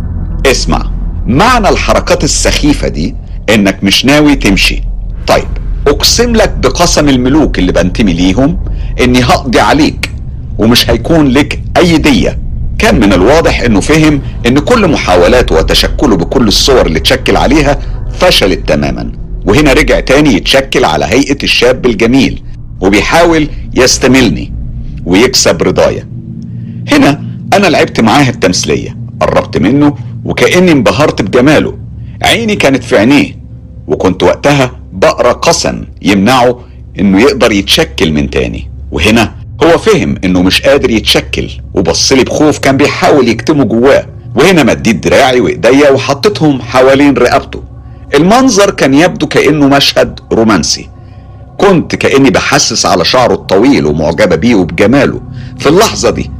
اسمع 0.46 0.90
معنى 1.26 1.68
الحركات 1.68 2.24
السخيفة 2.24 2.88
دي 2.88 3.14
إنك 3.54 3.84
مش 3.84 4.04
ناوي 4.04 4.34
تمشي. 4.34 4.82
طيب 5.26 5.48
أقسم 5.88 6.32
لك 6.36 6.50
بقسم 6.50 7.08
الملوك 7.08 7.58
اللي 7.58 7.72
بنتمي 7.72 8.12
ليهم 8.12 8.58
إني 9.00 9.22
هقضي 9.24 9.60
عليك 9.60 10.10
ومش 10.58 10.90
هيكون 10.90 11.28
لك 11.28 11.62
أي 11.76 11.98
دية. 11.98 12.38
كان 12.78 13.00
من 13.00 13.12
الواضح 13.12 13.60
إنه 13.60 13.80
فهم 13.80 14.20
إن 14.46 14.58
كل 14.58 14.88
محاولاته 14.88 15.54
وتشكله 15.54 16.16
بكل 16.16 16.48
الصور 16.48 16.86
اللي 16.86 17.00
تشكل 17.00 17.36
عليها 17.36 17.78
فشلت 18.20 18.68
تماما. 18.68 19.12
وهنا 19.46 19.72
رجع 19.72 20.00
تاني 20.00 20.34
يتشكل 20.34 20.84
على 20.84 21.04
هيئة 21.04 21.38
الشاب 21.42 21.86
الجميل 21.86 22.42
وبيحاول 22.80 23.48
يستملني 23.74 24.52
ويكسب 25.06 25.62
رضايا 25.62 26.08
هنا 26.92 27.24
أنا 27.54 27.66
لعبت 27.66 28.00
معاه 28.00 28.28
التمثيلية 28.28 28.96
قربت 29.20 29.58
منه 29.58 29.96
وكأني 30.24 30.72
انبهرت 30.72 31.22
بجماله. 31.22 31.78
عيني 32.22 32.56
كانت 32.56 32.84
في 32.84 32.98
عينيه 32.98 33.36
وكنت 33.86 34.22
وقتها 34.22 34.70
بقرأ 34.92 35.32
قسم 35.32 35.84
يمنعه 36.02 36.60
إنه 37.00 37.20
يقدر 37.20 37.52
يتشكل 37.52 38.12
من 38.12 38.30
تاني. 38.30 38.70
وهنا 38.92 39.34
هو 39.64 39.78
فهم 39.78 40.14
إنه 40.24 40.42
مش 40.42 40.62
قادر 40.62 40.90
يتشكل 40.90 41.50
وبصلي 41.74 42.24
بخوف 42.24 42.58
كان 42.58 42.76
بيحاول 42.76 43.28
يكتمه 43.28 43.64
جواه. 43.64 44.06
وهنا 44.34 44.62
مديت 44.62 44.96
دراعي 44.96 45.40
وإيديا 45.40 45.90
وحطيتهم 45.90 46.62
حوالين 46.62 47.14
رقبته. 47.14 47.69
المنظر 48.14 48.70
كان 48.70 48.94
يبدو 48.94 49.26
كأنه 49.26 49.68
مشهد 49.68 50.20
رومانسي. 50.32 50.88
كنت 51.58 51.94
كأني 51.96 52.30
بحسس 52.30 52.86
على 52.86 53.04
شعره 53.04 53.34
الطويل 53.34 53.86
ومعجبة 53.86 54.36
بيه 54.36 54.54
وبجماله. 54.54 55.20
في 55.58 55.68
اللحظة 55.68 56.10
دي 56.10 56.30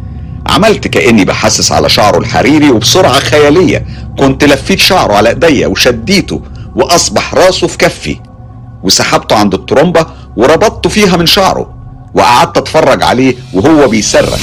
عملت 0.47 0.89
كأني 0.89 1.25
بحسس 1.25 1.73
على 1.73 1.89
شعره 1.89 2.19
الحريري 2.19 2.71
وبسرعة 2.71 3.13
خيالية. 3.13 3.87
كنت 4.19 4.45
لفيت 4.45 4.79
شعره 4.79 5.13
على 5.13 5.29
إيديا 5.29 5.67
وشديته 5.67 6.43
وأصبح 6.77 7.35
راسه 7.35 7.67
في 7.67 7.79
كفي. 7.79 8.17
وسحبته 8.83 9.37
عند 9.37 9.55
الترومبة 9.55 10.07
وربطته 10.37 10.91
فيها 10.91 11.17
من 11.17 11.27
شعره 11.27 11.75
وقعدت 12.15 12.59
أتفرج 12.59 13.03
عليه 13.03 13.35
وهو 13.53 13.89
بيصرخ. 13.89 14.41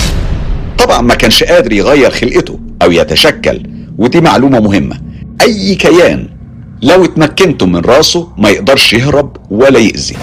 طبعا 0.77 1.01
ما 1.01 1.15
كانش 1.15 1.43
قادر 1.43 1.73
يغير 1.73 2.11
خلقته 2.11 2.59
أو 2.81 2.91
يتشكل 2.91 3.63
ودي 3.97 4.21
معلومة 4.21 4.59
مهمة. 4.59 4.99
أي 5.41 5.75
كيان 5.75 6.36
لو 6.81 7.05
اتمكنتم 7.05 7.71
من 7.71 7.79
راسه 7.79 8.29
ما 8.37 8.49
يقدرش 8.49 8.93
يهرب 8.93 9.37
ولا 9.51 9.79
يأذي. 9.79 10.15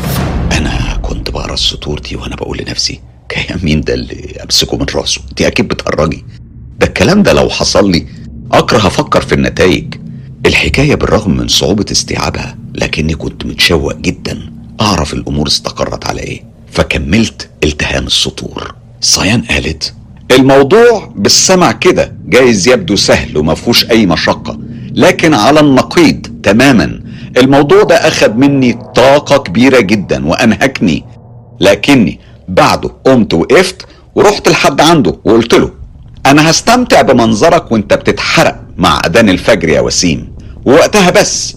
أنا 0.53 0.99
كنت 1.03 1.31
بقرا 1.31 1.55
السطور 1.55 1.99
دي 1.99 2.17
وأنا 2.17 2.37
بقول 2.37 2.59
لنفسي 2.67 3.01
كيان 3.29 3.61
مين 3.63 3.81
ده 3.81 3.95
اللي 3.95 4.37
امسكه 4.45 4.77
من 4.77 4.87
راسه؟ 4.95 5.21
دي 5.37 5.47
أكيد 5.47 5.69
بتهرجي. 5.69 6.25
ده 6.79 6.87
الكلام 6.87 7.23
ده 7.23 7.33
لو 7.33 7.49
حصل 7.51 7.91
لي 7.91 8.07
أكره 8.53 8.87
أفكر 8.87 9.21
في 9.21 9.35
النتائج. 9.35 9.95
الحكاية 10.47 10.95
بالرغم 10.95 11.37
من 11.37 11.49
صعوبة 11.49 11.85
استيعابها 11.93 12.59
لكني 12.75 13.15
كنت 13.15 13.47
متشوق 13.47 13.97
جدا 13.97 14.53
أعرف 14.81 15.15
الأمور 15.15 15.47
استقرت 15.47 16.07
على 16.07 16.21
إيه. 16.21 16.43
فكملت 16.73 17.49
التهام 17.65 18.07
السطور. 18.07 18.75
صيان 19.01 19.41
قالت 19.43 19.95
الموضوع 20.31 21.13
بالسمع 21.17 21.73
كده 21.73 22.17
جايز 22.27 22.69
يبدو 22.69 22.97
سهل 22.97 23.37
وما 23.39 23.55
فيهوش 23.55 23.91
أي 23.91 24.07
مشقة. 24.07 24.59
لكن 24.95 25.35
على 25.35 25.61
النقيض 25.61 26.27
تماما. 26.43 27.01
الموضوع 27.37 27.83
ده 27.83 27.95
أخذ 27.95 28.33
مني 28.35 28.79
طاقة 28.95 29.39
كبيرة 29.39 29.81
جدا 29.81 30.27
وأنهكني. 30.27 31.05
لكني 31.61 32.21
بعده 32.49 32.91
قمت 33.05 33.35
وقفت 33.35 33.87
ورحت 34.15 34.49
لحد 34.49 34.81
عنده 34.81 35.17
وقلت 35.25 35.55
له 35.55 35.71
أنا 36.27 36.51
هستمتع 36.51 37.03
بمنظرك 37.03 37.73
وأنت 37.73 37.95
بتتحرق 37.95 38.61
مع 38.77 39.01
أذان 39.07 39.29
الفجر 39.29 39.69
يا 39.69 39.81
وسيم. 39.81 40.33
ووقتها 40.67 41.11
بس 41.11 41.57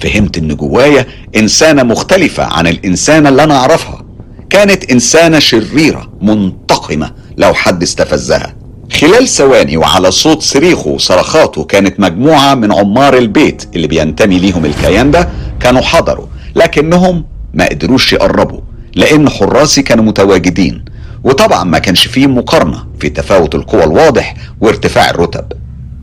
فهمت 0.00 0.38
إن 0.38 0.56
جوايا 0.56 1.06
إنسانة 1.36 1.82
مختلفة 1.82 2.44
عن 2.44 2.66
الإنسانة 2.66 3.28
اللي 3.28 3.44
أنا 3.44 3.56
أعرفها. 3.56 4.02
كانت 4.50 4.84
إنسانة 4.92 5.38
شريرة 5.38 6.12
منتقمة 6.22 7.10
لو 7.36 7.54
حد 7.54 7.82
استفزها. 7.82 8.54
خلال 9.00 9.28
ثواني 9.28 9.76
وعلى 9.76 10.10
صوت 10.10 10.42
صريخه 10.42 10.88
وصرخاته 10.88 11.64
كانت 11.64 12.00
مجموعة 12.00 12.54
من 12.54 12.72
عمار 12.72 13.16
البيت 13.18 13.64
اللي 13.74 13.86
بينتمي 13.86 14.38
ليهم 14.38 14.64
الكيان 14.64 15.10
ده 15.10 15.28
كانوا 15.60 15.80
حضروا 15.82 16.26
لكنهم 16.56 17.24
ما 17.54 17.68
قدروش 17.68 18.12
يقربوا 18.12 18.60
لأن 18.94 19.28
حراسي 19.28 19.82
كانوا 19.82 20.04
متواجدين 20.04 20.84
وطبعا 21.24 21.64
ما 21.64 21.78
كانش 21.78 22.06
فيه 22.06 22.26
مقارنة 22.26 22.84
في 23.00 23.08
تفاوت 23.08 23.54
القوى 23.54 23.84
الواضح 23.84 24.34
وارتفاع 24.60 25.10
الرتب. 25.10 25.44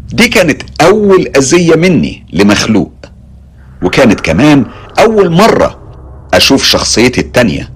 دي 0.10 0.28
كانت 0.28 0.62
أول 0.82 1.32
أذية 1.38 1.76
مني 1.76 2.26
لمخلوق 2.34 2.92
وكانت 3.84 4.20
كمان 4.20 4.66
أول 5.00 5.30
مرة 5.32 5.80
أشوف 6.34 6.64
شخصيتي 6.64 7.22
التانية 7.22 7.70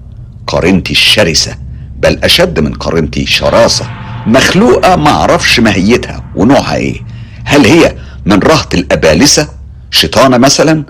قارنتي 0.46 0.92
الشرسة 0.92 1.56
بل 1.98 2.18
أشد 2.24 2.60
من 2.60 2.72
قارنتي 2.74 3.26
شراسة. 3.26 3.86
مخلوقة 4.26 4.96
ما 4.96 5.10
أعرفش 5.10 5.60
ماهيتها 5.60 6.24
ونوعها 6.36 6.76
إيه. 6.76 7.00
هل 7.44 7.66
هي 7.66 7.96
من 8.26 8.38
رهط 8.38 8.74
الأبالسة 8.74 9.48
شيطانة 9.90 10.38
مثلا 10.38 10.84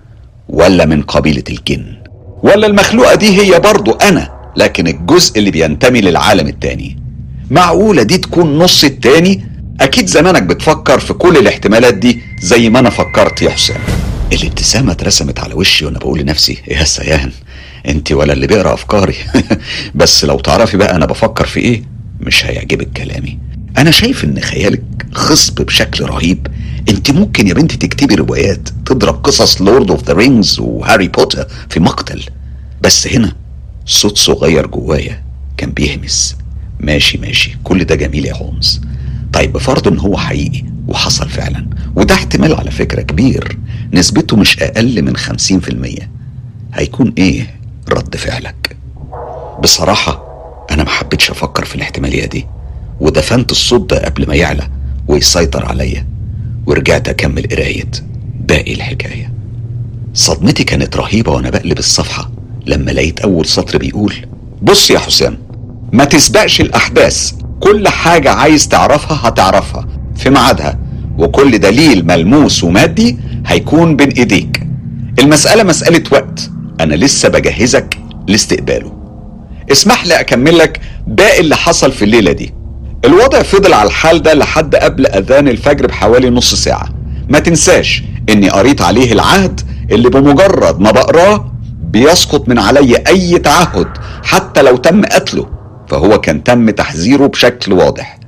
ولا 0.48 0.86
من 0.86 1.02
قبيلة 1.02 1.44
الجن؟ 1.50 1.96
ولا 2.42 2.66
المخلوقة 2.66 3.14
دي 3.14 3.40
هي 3.42 3.60
برضو 3.60 3.92
أنا 3.92 4.30
لكن 4.56 4.86
الجزء 4.86 5.38
اللي 5.38 5.50
بينتمي 5.50 6.00
للعالم 6.00 6.46
التاني. 6.48 6.98
معقولة 7.50 8.02
دي 8.02 8.18
تكون 8.18 8.58
نص 8.58 8.84
التاني؟ 8.84 9.44
أكيد 9.80 10.06
زمانك 10.06 10.42
بتفكر 10.42 11.00
في 11.00 11.12
كل 11.12 11.36
الاحتمالات 11.36 11.94
دي 11.94 12.20
زي 12.42 12.70
ما 12.70 12.78
أنا 12.78 12.90
فكرت 12.90 13.42
يا 13.42 13.50
حسام. 13.50 13.80
الابتسامة 14.32 14.92
اترسمت 14.92 15.40
على 15.40 15.54
وشي 15.54 15.84
وأنا 15.86 15.98
بقول 15.98 16.20
لنفسي 16.20 16.58
يا 16.68 16.84
سيان 16.84 17.30
أنت 17.88 18.12
ولا 18.12 18.32
اللي 18.32 18.46
بيقرأ 18.46 18.74
أفكاري. 18.74 19.14
بس 19.94 20.24
لو 20.24 20.40
تعرفي 20.40 20.76
بقى 20.76 20.96
أنا 20.96 21.06
بفكر 21.06 21.46
في 21.46 21.60
إيه 21.60 21.93
مش 22.24 22.46
هيعجبك 22.46 22.88
كلامي. 22.96 23.38
أنا 23.78 23.90
شايف 23.90 24.24
إن 24.24 24.40
خيالك 24.40 24.82
خصب 25.12 25.54
بشكل 25.62 26.04
رهيب. 26.04 26.46
أنت 26.88 27.10
ممكن 27.10 27.48
يا 27.48 27.54
بنتي 27.54 27.76
تكتبي 27.76 28.14
روايات 28.14 28.68
تضرب 28.86 29.14
قصص 29.24 29.62
Lord 29.62 29.90
of 29.90 30.04
the 30.04 30.12
Rings 30.12 30.60
وهاري 30.60 31.08
بوتر 31.08 31.46
في 31.70 31.80
مقتل. 31.80 32.22
بس 32.82 33.06
هنا 33.08 33.32
صوت 33.86 34.18
صغير 34.18 34.66
جوايا 34.66 35.22
كان 35.56 35.70
بيهمس. 35.70 36.36
ماشي 36.80 37.18
ماشي. 37.18 37.56
كل 37.64 37.84
ده 37.84 37.94
جميل 37.94 38.24
يا 38.26 38.34
هولمز 38.34 38.80
طيب 39.32 39.52
بفرض 39.52 39.88
إن 39.88 39.98
هو 39.98 40.16
حقيقي 40.16 40.64
وحصل 40.88 41.28
فعلا 41.28 41.66
وده 41.96 42.14
احتمال 42.14 42.54
على 42.54 42.70
فكرة 42.70 43.02
كبير. 43.02 43.58
نسبته 43.92 44.36
مش 44.36 44.58
أقل 44.62 45.02
من 45.02 45.16
خمسين 45.16 45.60
في 45.60 45.68
المية. 45.68 46.10
هيكون 46.74 47.12
إيه 47.18 47.54
رد 47.88 48.16
فعلك؟ 48.16 48.76
بصراحة 49.62 50.23
أنا 50.74 50.84
ما 50.84 50.90
حبيتش 50.90 51.30
أفكر 51.30 51.64
في 51.64 51.74
الاحتمالية 51.74 52.24
دي 52.26 52.46
ودفنت 53.00 53.50
الصوت 53.50 53.90
ده 53.90 54.04
قبل 54.04 54.28
ما 54.28 54.34
يعلى 54.34 54.68
ويسيطر 55.08 55.66
عليا 55.66 56.06
ورجعت 56.66 57.08
أكمل 57.08 57.42
قراية 57.52 57.90
باقي 58.40 58.74
الحكاية. 58.74 59.32
صدمتي 60.14 60.64
كانت 60.64 60.96
رهيبة 60.96 61.32
وأنا 61.32 61.50
بقلب 61.50 61.78
الصفحة 61.78 62.30
لما 62.66 62.90
لقيت 62.90 63.20
أول 63.20 63.46
سطر 63.46 63.78
بيقول 63.78 64.14
بص 64.62 64.90
يا 64.90 64.98
حسام 64.98 65.38
ما 65.92 66.04
تسبقش 66.04 66.60
الأحداث. 66.60 67.32
كل 67.60 67.88
حاجة 67.88 68.30
عايز 68.30 68.68
تعرفها 68.68 69.28
هتعرفها 69.28 69.88
في 70.16 70.30
ميعادها 70.30 70.78
وكل 71.18 71.58
دليل 71.58 72.06
ملموس 72.06 72.64
ومادي 72.64 73.18
هيكون 73.46 73.96
بين 73.96 74.08
إيديك. 74.10 74.66
المسألة 75.18 75.62
مسألة 75.62 76.02
وقت. 76.12 76.50
أنا 76.80 76.94
لسه 76.94 77.28
بجهزك 77.28 77.98
لاستقباله. 78.28 78.93
اسمح 79.72 80.06
لي 80.06 80.20
أكمل 80.20 80.58
لك 80.58 80.80
باقي 81.06 81.40
اللي 81.40 81.56
حصل 81.56 81.92
في 81.92 82.04
الليلة 82.04 82.32
دي. 82.32 82.54
الوضع 83.04 83.42
فضل 83.42 83.72
على 83.72 83.86
الحال 83.86 84.22
ده 84.22 84.34
لحد 84.34 84.76
قبل 84.76 85.06
أذان 85.06 85.48
الفجر 85.48 85.86
بحوالي 85.86 86.30
نص 86.30 86.54
ساعة. 86.54 86.88
ما 87.28 87.38
تنساش 87.38 88.02
إني 88.28 88.48
قريت 88.48 88.82
عليه 88.82 89.12
العهد 89.12 89.60
اللي 89.90 90.10
بمجرد 90.10 90.80
ما 90.80 90.90
بقراه 90.90 91.52
بيسقط 91.82 92.48
من 92.48 92.58
علي 92.58 92.96
أي 92.96 93.38
تعهد 93.38 93.88
حتى 94.24 94.62
لو 94.62 94.76
تم 94.76 95.04
قتله 95.04 95.48
فهو 95.88 96.20
كان 96.20 96.44
تم 96.44 96.70
تحذيره 96.70 97.26
بشكل 97.26 97.72
واضح. 97.72 98.18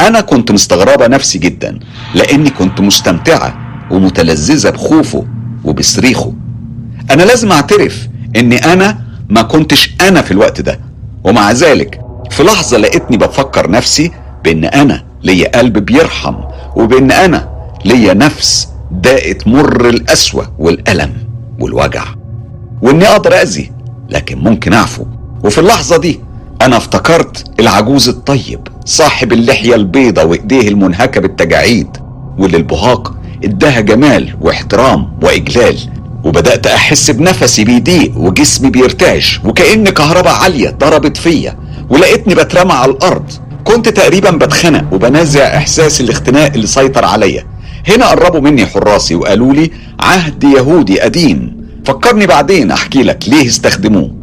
أنا 0.00 0.20
كنت 0.20 0.50
مستغربة 0.50 1.06
نفسي 1.06 1.38
جدا 1.38 1.78
لأني 2.14 2.50
كنت 2.50 2.80
مستمتعة 2.80 3.58
ومتلذذة 3.90 4.70
بخوفه 4.70 5.26
وبصريخه. 5.64 6.32
أنا 7.10 7.22
لازم 7.22 7.52
أعترف 7.52 8.08
إني 8.36 8.56
أنا 8.56 9.01
ما 9.32 9.42
كنتش 9.42 9.94
أنا 10.00 10.22
في 10.22 10.30
الوقت 10.30 10.60
ده. 10.60 10.80
ومع 11.24 11.52
ذلك 11.52 12.00
في 12.30 12.42
لحظة 12.42 12.76
لقيتني 12.76 13.16
بفكر 13.16 13.70
نفسي 13.70 14.10
بإن 14.44 14.64
أنا 14.64 15.04
ليا 15.22 15.58
قلب 15.58 15.78
بيرحم 15.78 16.34
وبإن 16.76 17.10
أنا 17.10 17.48
ليا 17.84 18.14
نفس 18.14 18.68
داقت 18.90 19.46
مر 19.48 19.88
القسوة 19.88 20.52
والألم 20.58 21.12
والوجع. 21.60 22.04
وإني 22.82 23.06
أقدر 23.08 23.32
أذي 23.42 23.72
لكن 24.10 24.38
ممكن 24.38 24.72
أعفو. 24.72 25.04
وفي 25.44 25.58
اللحظة 25.58 25.96
دي 25.96 26.20
أنا 26.62 26.76
افتكرت 26.76 27.60
العجوز 27.60 28.08
الطيب 28.08 28.60
صاحب 28.84 29.32
اللحية 29.32 29.74
البيضة 29.74 30.24
وإيديه 30.24 30.68
المنهكة 30.68 31.20
بالتجاعيد 31.20 31.88
واللي 32.38 32.56
البهاق 32.56 33.14
اداها 33.44 33.80
جمال 33.80 34.34
واحترام 34.40 35.12
وإجلال. 35.22 35.76
وبدأت 36.24 36.66
أحس 36.66 37.10
بنفسي 37.10 37.64
بيضيق 37.64 38.12
وجسمي 38.16 38.70
بيرتعش 38.70 39.40
وكأن 39.44 39.88
كهرباء 39.88 40.34
عالية 40.34 40.70
ضربت 40.70 41.16
فيا 41.16 41.58
ولقيتني 41.90 42.34
بترمى 42.34 42.72
على 42.72 42.92
الأرض. 42.92 43.30
كنت 43.64 43.88
تقريبا 43.88 44.30
بتخنق 44.30 44.84
وبنازع 44.92 45.56
إحساس 45.56 46.00
الاختناق 46.00 46.52
اللي 46.52 46.66
سيطر 46.66 47.04
عليا. 47.04 47.44
هنا 47.88 48.06
قربوا 48.06 48.40
مني 48.40 48.66
حراسي 48.66 49.14
وقالوا 49.14 49.52
لي 49.52 49.70
عهد 50.00 50.44
يهودي 50.44 51.00
قديم. 51.00 51.66
فكرني 51.86 52.26
بعدين 52.26 52.70
أحكي 52.70 53.02
لك 53.02 53.28
ليه 53.28 53.46
استخدموه. 53.46 54.14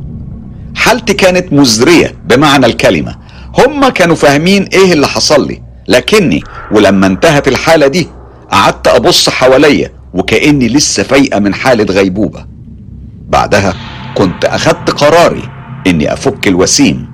حالتي 0.75 1.13
كانت 1.13 1.53
مزرية 1.53 2.15
بمعنى 2.25 2.65
الكلمة. 2.65 3.15
هم 3.57 3.89
كانوا 3.89 4.15
فاهمين 4.15 4.63
إيه 4.63 4.93
اللي 4.93 5.07
حصل 5.07 5.47
لي. 5.47 5.61
لكني 5.87 6.43
ولما 6.71 7.07
انتهت 7.07 7.47
الحالة 7.47 7.87
دي 7.87 8.07
قعدت 8.51 8.87
أبص 8.87 9.29
حواليا 9.29 9.91
وكأني 10.13 10.67
لسه 10.67 11.03
فايقة 11.03 11.39
من 11.39 11.53
حالة 11.53 11.83
غيبوبة. 11.83 12.45
بعدها 13.29 13.73
كنت 14.15 14.45
أخدت 14.45 14.89
قراري 14.91 15.43
إني 15.87 16.13
أفك 16.13 16.47
الوسيم 16.47 17.07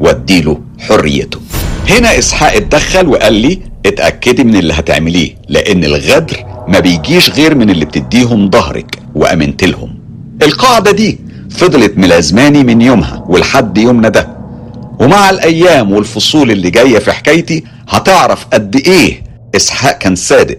وأديله 0.00 0.60
حريته. 0.80 1.40
هنا 1.88 2.18
إسحاق 2.18 2.52
اتدخل 2.52 3.08
وقال 3.08 3.32
لي 3.32 3.58
اتأكدي 3.86 4.44
من 4.44 4.56
اللي 4.56 4.74
هتعمليه 4.74 5.34
لأن 5.48 5.84
الغدر 5.84 6.36
ما 6.68 6.78
بيجيش 6.80 7.30
غير 7.30 7.54
من 7.54 7.70
اللي 7.70 7.84
بتديهم 7.84 8.50
ظهرك 8.50 8.98
وأمنت 9.14 9.64
لهم. 9.64 9.94
القاعدة 10.42 10.90
دي 10.90 11.18
فضلت 11.50 11.98
ملازماني 11.98 12.64
من 12.64 12.80
يومها 12.82 13.24
ولحد 13.28 13.78
يومنا 13.78 14.08
ده. 14.08 14.40
ومع 15.00 15.30
الأيام 15.30 15.92
والفصول 15.92 16.50
اللي 16.50 16.70
جاية 16.70 16.98
في 16.98 17.12
حكايتي 17.12 17.64
هتعرف 17.88 18.46
قد 18.52 18.76
إيه 18.76 19.22
إسحاق 19.56 19.98
كان 19.98 20.14
صادق 20.16 20.58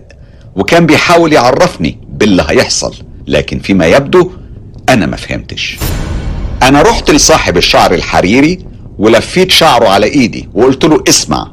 وكان 0.55 0.85
بيحاول 0.85 1.33
يعرفني 1.33 1.99
باللي 2.09 2.45
هيحصل 2.49 2.95
لكن 3.27 3.59
فيما 3.59 3.85
يبدو 3.85 4.31
أنا 4.89 5.05
ما 5.05 5.15
فهمتش. 5.17 5.77
أنا 6.63 6.81
رحت 6.81 7.11
لصاحب 7.11 7.57
الشعر 7.57 7.93
الحريري 7.93 8.65
ولفيت 8.97 9.51
شعره 9.51 9.87
على 9.87 10.05
إيدي 10.05 10.49
وقلت 10.53 10.85
له 10.85 11.03
اسمع 11.09 11.51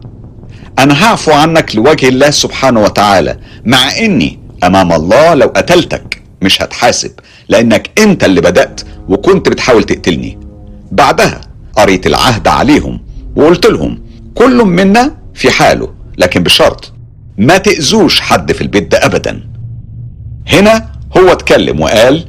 أنا 0.78 1.04
هعفو 1.04 1.32
عنك 1.32 1.76
لوجه 1.76 2.08
الله 2.08 2.30
سبحانه 2.30 2.80
وتعالى 2.82 3.38
مع 3.64 3.98
إني 3.98 4.38
أمام 4.64 4.92
الله 4.92 5.34
لو 5.34 5.46
قتلتك 5.56 6.22
مش 6.42 6.62
هتحاسب 6.62 7.10
لأنك 7.48 7.90
أنت 7.98 8.24
اللي 8.24 8.40
بدأت 8.40 8.80
وكنت 9.08 9.48
بتحاول 9.48 9.84
تقتلني. 9.84 10.38
بعدها 10.92 11.40
قريت 11.76 12.06
العهد 12.06 12.48
عليهم 12.48 13.00
وقلت 13.36 13.66
لهم 13.66 14.02
كل 14.34 14.64
منا 14.64 15.16
في 15.34 15.50
حاله 15.50 15.88
لكن 16.18 16.42
بشرط 16.42 16.92
ما 17.38 17.58
تأذوش 17.58 18.20
حد 18.20 18.52
في 18.52 18.60
البيت 18.60 18.92
ده 18.92 19.06
أبدا. 19.06 19.40
هنا 20.48 20.86
هو 21.16 21.32
اتكلم 21.32 21.80
وقال 21.80 22.24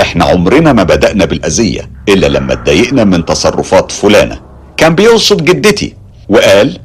إحنا 0.00 0.24
عمرنا 0.24 0.72
ما 0.72 0.82
بدأنا 0.82 1.24
بالأذية 1.24 1.90
إلا 2.08 2.26
لما 2.26 2.52
اتضايقنا 2.52 3.04
من 3.04 3.24
تصرفات 3.24 3.92
فلانة. 3.92 4.40
كان 4.76 4.94
بيقصد 4.94 5.44
جدتي. 5.44 5.94
وقال 6.28 6.78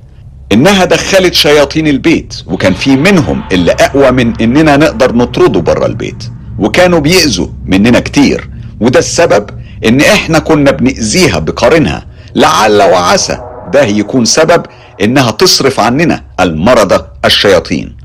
إنها 0.51 0.85
دخلت 0.85 1.33
شياطين 1.33 1.87
البيت 1.87 2.35
وكان 2.47 2.73
في 2.73 2.95
منهم 2.95 3.41
اللي 3.51 3.71
أقوى 3.71 4.11
من 4.11 4.33
إننا 4.41 4.77
نقدر 4.77 5.15
نطرده 5.15 5.59
بره 5.59 5.85
البيت 5.85 6.23
وكانوا 6.59 6.99
بيأذوا 6.99 7.47
مننا 7.65 7.99
كتير. 7.99 8.49
وده 8.81 8.99
السبب 8.99 9.49
إن 9.85 10.01
إحنا 10.01 10.39
كنا 10.39 10.71
بنأذيها 10.71 11.39
بقارنها 11.39 12.05
لعل 12.35 12.81
وعسى 12.81 13.37
ده 13.73 13.83
يكون 13.83 14.25
سبب 14.25 14.65
إنها 15.01 15.31
تصرف 15.31 15.79
عننا 15.79 16.23
المرضى 16.39 17.03
الشياطين. 17.25 17.95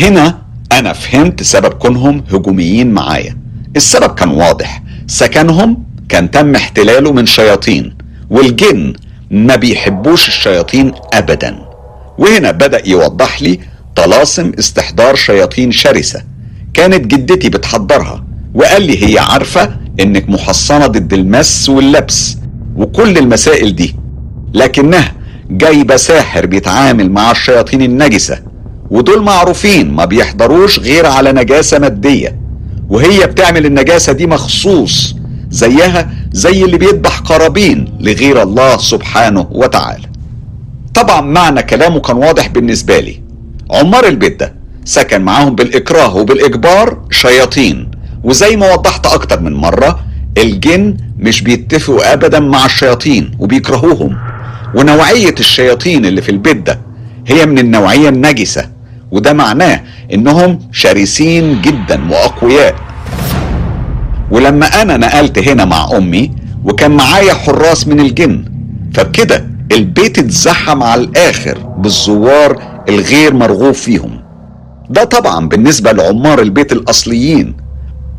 هنا 0.00 0.38
أنا 0.72 0.92
فهمت 0.92 1.42
سبب 1.42 1.72
كونهم 1.72 2.24
هجوميين 2.32 2.90
معايا. 2.92 3.36
السبب 3.76 4.14
كان 4.14 4.28
واضح. 4.28 4.82
سكنهم 5.06 5.84
كان 6.08 6.30
تم 6.30 6.54
احتلاله 6.54 7.12
من 7.12 7.26
شياطين 7.26 7.96
والجن 8.30 8.92
ما 9.30 9.56
بيحبوش 9.56 10.28
الشياطين 10.28 10.92
ابدا. 11.12 11.58
وهنا 12.18 12.50
بدأ 12.50 12.88
يوضح 12.88 13.42
لي 13.42 13.60
طلاسم 13.96 14.52
استحضار 14.58 15.14
شياطين 15.14 15.72
شرسة 15.72 16.22
كانت 16.74 17.06
جدتي 17.06 17.48
بتحضرها 17.48 18.24
وقال 18.54 18.82
لي 18.82 19.04
هي 19.14 19.18
عارفة 19.18 19.76
إنك 20.00 20.28
محصنة 20.28 20.86
ضد 20.86 21.12
المس 21.12 21.68
واللبس 21.68 22.36
وكل 22.76 23.18
المسائل 23.18 23.76
دي 23.76 23.96
لكنها 24.54 25.12
جايبة 25.50 25.96
ساحر 25.96 26.46
بيتعامل 26.46 27.10
مع 27.10 27.30
الشياطين 27.30 27.82
النجسة. 27.82 28.38
ودول 28.90 29.22
معروفين 29.22 29.90
ما 29.94 30.04
بيحضروش 30.04 30.78
غير 30.78 31.06
على 31.06 31.32
نجاسة 31.32 31.78
مادية 31.78 32.38
وهي 32.88 33.26
بتعمل 33.26 33.66
النجاسة 33.66 34.12
دي 34.12 34.26
مخصوص 34.26 35.14
زيها 35.50 36.10
زي 36.32 36.64
اللي 36.64 36.78
بيذبح 36.78 37.18
قرابين 37.18 37.98
لغير 38.00 38.42
الله 38.42 38.76
سبحانه 38.76 39.46
وتعالى. 39.50 40.04
طبعا 40.94 41.20
معنى 41.20 41.62
كلامه 41.62 42.00
كان 42.00 42.16
واضح 42.16 42.46
بالنسبة 42.48 42.98
لي. 43.00 43.20
عمار 43.70 44.06
البيت 44.06 44.40
ده 44.40 44.54
سكن 44.84 45.20
معاهم 45.20 45.54
بالإكراه 45.54 46.16
وبالإجبار 46.16 46.98
شياطين 47.10 47.90
وزي 48.24 48.56
ما 48.56 48.72
وضحت 48.72 49.06
أكتر 49.06 49.40
من 49.40 49.52
مرة 49.54 50.00
الجن 50.38 50.96
مش 51.18 51.42
بيتفقوا 51.42 52.12
ابدا 52.12 52.40
مع 52.40 52.64
الشياطين 52.66 53.30
وبيكرهوهم. 53.38 54.16
ونوعية 54.74 55.34
الشياطين 55.40 56.06
اللي 56.06 56.22
في 56.22 56.28
البيت 56.28 56.56
ده 56.56 56.80
هي 57.26 57.46
من 57.46 57.58
النوعية 57.58 58.08
النجسة 58.08 58.73
وده 59.14 59.32
معناه 59.32 59.80
إنهم 60.14 60.58
شرسين 60.72 61.62
جدا 61.62 62.10
وأقوياء. 62.10 62.74
ولما 64.30 64.66
أنا 64.82 64.96
نقلت 64.96 65.38
هنا 65.48 65.64
مع 65.64 65.88
أمي 65.96 66.30
وكان 66.64 66.90
معايا 66.90 67.34
حراس 67.34 67.88
من 67.88 68.00
الجن 68.00 68.44
فبكده 68.94 69.46
البيت 69.72 70.18
اتزحم 70.18 70.82
على 70.82 71.00
الآخر 71.00 71.58
بالزوار 71.78 72.62
الغير 72.88 73.34
مرغوب 73.34 73.72
فيهم. 73.74 74.20
ده 74.90 75.04
طبعا 75.04 75.48
بالنسبة 75.48 75.92
لعمار 75.92 76.40
البيت 76.42 76.72
الأصليين 76.72 77.56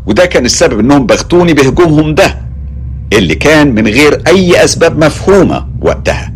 وده 0.08 0.26
كان 0.26 0.46
السبب 0.46 0.80
إنهم 0.80 1.06
بغتوني 1.06 1.54
بهجومهم 1.54 2.16
ده 2.16 2.36
اللي 3.14 3.36
كان 3.36 3.76
من 3.76 3.88
غير 3.88 4.22
أي 4.28 4.64
أسباب 4.64 5.04
مفهومة 5.04 5.66
وقتها. 5.82 6.32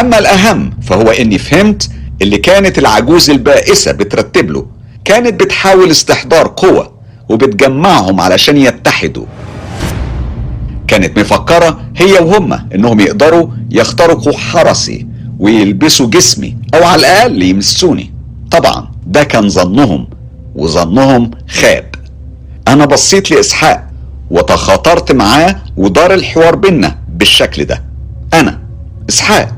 أما 0.00 0.18
الأهم 0.18 0.70
فهو 0.82 1.10
إني 1.10 1.38
فهمت 1.38 1.90
اللي 2.22 2.38
كانت 2.38 2.78
العجوز 2.78 3.30
البائسة 3.30 3.92
بترتب 3.92 4.50
له 4.50 4.66
كانت 5.04 5.40
بتحاول 5.40 5.90
استحضار 5.90 6.52
قوة 6.56 6.92
وبتجمعهم 7.28 8.20
علشان 8.20 8.56
يتحدوا. 8.56 9.26
كانت 10.88 11.18
مفكرة 11.18 11.80
هي 11.96 12.12
وهم 12.12 12.52
إنهم 12.74 13.00
يقدروا 13.00 13.48
يخترقوا 13.70 14.32
حرسي 14.32 15.06
ويلبسوا 15.38 16.06
جسمي 16.06 16.56
أو 16.74 16.84
على 16.84 17.00
الأقل 17.00 17.42
يمسوني. 17.42 18.12
طبعا 18.50 18.90
ده 19.06 19.24
كان 19.24 19.48
ظنهم 19.48 20.08
وظنهم 20.54 21.30
خاب. 21.48 21.94
أنا 22.68 22.84
بصيت 22.86 23.30
لإسحاق 23.30 23.88
وتخاطرت 24.30 25.12
معاه 25.12 25.56
ودار 25.76 26.14
الحوار 26.14 26.56
بينا 26.56 26.98
بالشكل 27.08 27.64
ده. 27.64 27.84
أنا 28.34 28.60
إسحاق. 29.08 29.57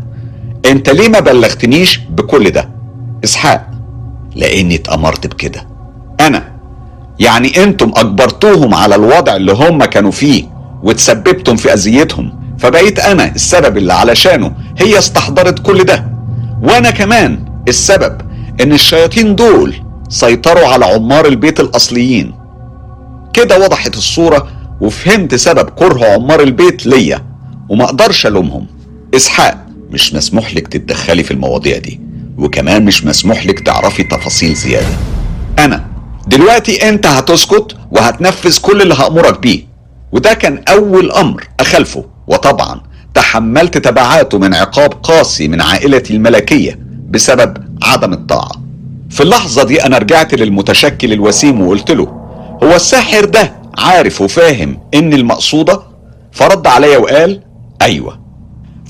انت 0.66 0.90
ليه 0.90 1.08
ما 1.08 1.20
بلغتنيش 1.20 1.98
بكل 2.10 2.50
ده؟ 2.50 2.68
إسحاق 3.24 3.70
لأني 4.36 4.74
اتأمرت 4.74 5.26
بكده. 5.26 5.66
أنا 6.20 6.52
يعني 7.20 7.64
أنتم 7.64 7.92
أجبرتوهم 7.96 8.74
على 8.74 8.94
الوضع 8.94 9.36
اللي 9.36 9.52
هم 9.52 9.84
كانوا 9.84 10.10
فيه 10.10 10.44
وتسببتم 10.82 11.56
في 11.56 11.72
أذيتهم 11.72 12.40
فبقيت 12.58 12.98
أنا 12.98 13.34
السبب 13.34 13.76
اللي 13.76 13.92
علشانه 13.92 14.52
هي 14.78 14.98
استحضرت 14.98 15.58
كل 15.58 15.84
ده. 15.84 16.06
وأنا 16.62 16.90
كمان 16.90 17.44
السبب 17.68 18.18
إن 18.60 18.72
الشياطين 18.72 19.34
دول 19.36 19.74
سيطروا 20.08 20.66
على 20.66 20.84
عمار 20.84 21.26
البيت 21.26 21.60
الأصليين. 21.60 22.34
كده 23.32 23.58
وضحت 23.58 23.96
الصورة 23.96 24.48
وفهمت 24.80 25.34
سبب 25.34 25.68
كره 25.70 26.04
عمار 26.04 26.40
البيت 26.40 26.86
ليا 26.86 27.24
وما 27.68 27.84
أقدرش 27.84 28.26
ألومهم. 28.26 28.66
إسحاق 29.16 29.59
مش 29.92 30.14
مسموح 30.14 30.54
لك 30.54 30.68
تتدخلي 30.68 31.22
في 31.22 31.30
المواضيع 31.30 31.78
دي 31.78 32.00
وكمان 32.38 32.84
مش 32.84 33.04
مسموح 33.04 33.46
لك 33.46 33.60
تعرفي 33.60 34.02
تفاصيل 34.02 34.54
زيادة. 34.54 34.86
أنا 35.58 35.86
دلوقتي 36.26 36.88
أنت 36.88 37.06
هتسكت 37.06 37.76
وهتنفذ 37.90 38.58
كل 38.60 38.82
اللي 38.82 38.94
هأمرك 38.94 39.40
بيه 39.40 39.64
وده 40.12 40.34
كان 40.34 40.62
أول 40.68 41.10
أمر 41.12 41.44
أخلفه 41.60 42.04
وطبعا 42.26 42.80
تحملت 43.14 43.78
تبعاته 43.78 44.38
من 44.38 44.54
عقاب 44.54 44.92
قاسي 44.92 45.48
من 45.48 45.60
عائلتي 45.60 46.12
الملكية 46.14 46.78
بسبب 47.10 47.56
عدم 47.82 48.12
الطاعة. 48.12 48.52
في 49.10 49.22
اللحظة 49.22 49.62
دي 49.64 49.84
أنا 49.86 49.98
رجعت 49.98 50.34
للمتشكل 50.34 51.12
الوسيم 51.12 51.60
وقلت 51.60 51.90
له 51.90 52.04
هو 52.62 52.76
الساحر 52.76 53.24
ده 53.24 53.52
عارف 53.78 54.20
وفاهم 54.20 54.78
إن 54.94 55.12
المقصودة؟ 55.12 55.80
فرد 56.32 56.66
عليا 56.66 56.98
وقال 56.98 57.40
أيوه. 57.82 58.19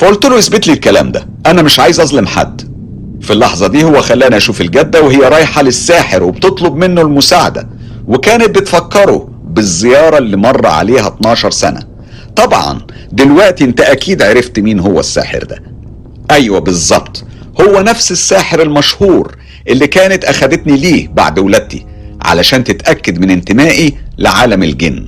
فقلت 0.00 0.24
له 0.26 0.38
اثبت 0.38 0.66
لي 0.66 0.72
الكلام 0.72 1.12
ده. 1.12 1.26
أنا 1.46 1.62
مش 1.62 1.80
عايز 1.80 2.00
أظلم 2.00 2.26
حد. 2.26 2.70
في 3.20 3.32
اللحظة 3.32 3.66
دي 3.66 3.84
هو 3.84 4.00
خلاني 4.00 4.36
أشوف 4.36 4.60
الجدة 4.60 5.02
وهي 5.02 5.16
رايحة 5.16 5.62
للساحر 5.62 6.22
وبتطلب 6.22 6.74
منه 6.74 7.00
المساعدة. 7.00 7.68
وكانت 8.06 8.58
بتفكره 8.58 9.28
بالزيارة 9.44 10.18
اللي 10.18 10.36
مر 10.36 10.66
عليها 10.66 11.08
12 11.08 11.50
سنة. 11.50 11.80
طبعا 12.36 12.80
دلوقتي 13.12 13.64
أنت 13.64 13.80
أكيد 13.80 14.22
عرفت 14.22 14.58
مين 14.58 14.80
هو 14.80 15.00
الساحر 15.00 15.44
ده. 15.44 15.62
أيوه 16.30 16.58
بالظبط. 16.58 17.24
هو 17.60 17.80
نفس 17.80 18.12
الساحر 18.12 18.62
المشهور 18.62 19.36
اللي 19.68 19.86
كانت 19.86 20.24
أخدتني 20.24 20.76
ليه 20.76 21.08
بعد 21.08 21.38
ولادتي 21.38 21.86
علشان 22.22 22.64
تتأكد 22.64 23.18
من 23.18 23.30
انتمائي 23.30 23.94
لعالم 24.18 24.62
الجن. 24.62 25.06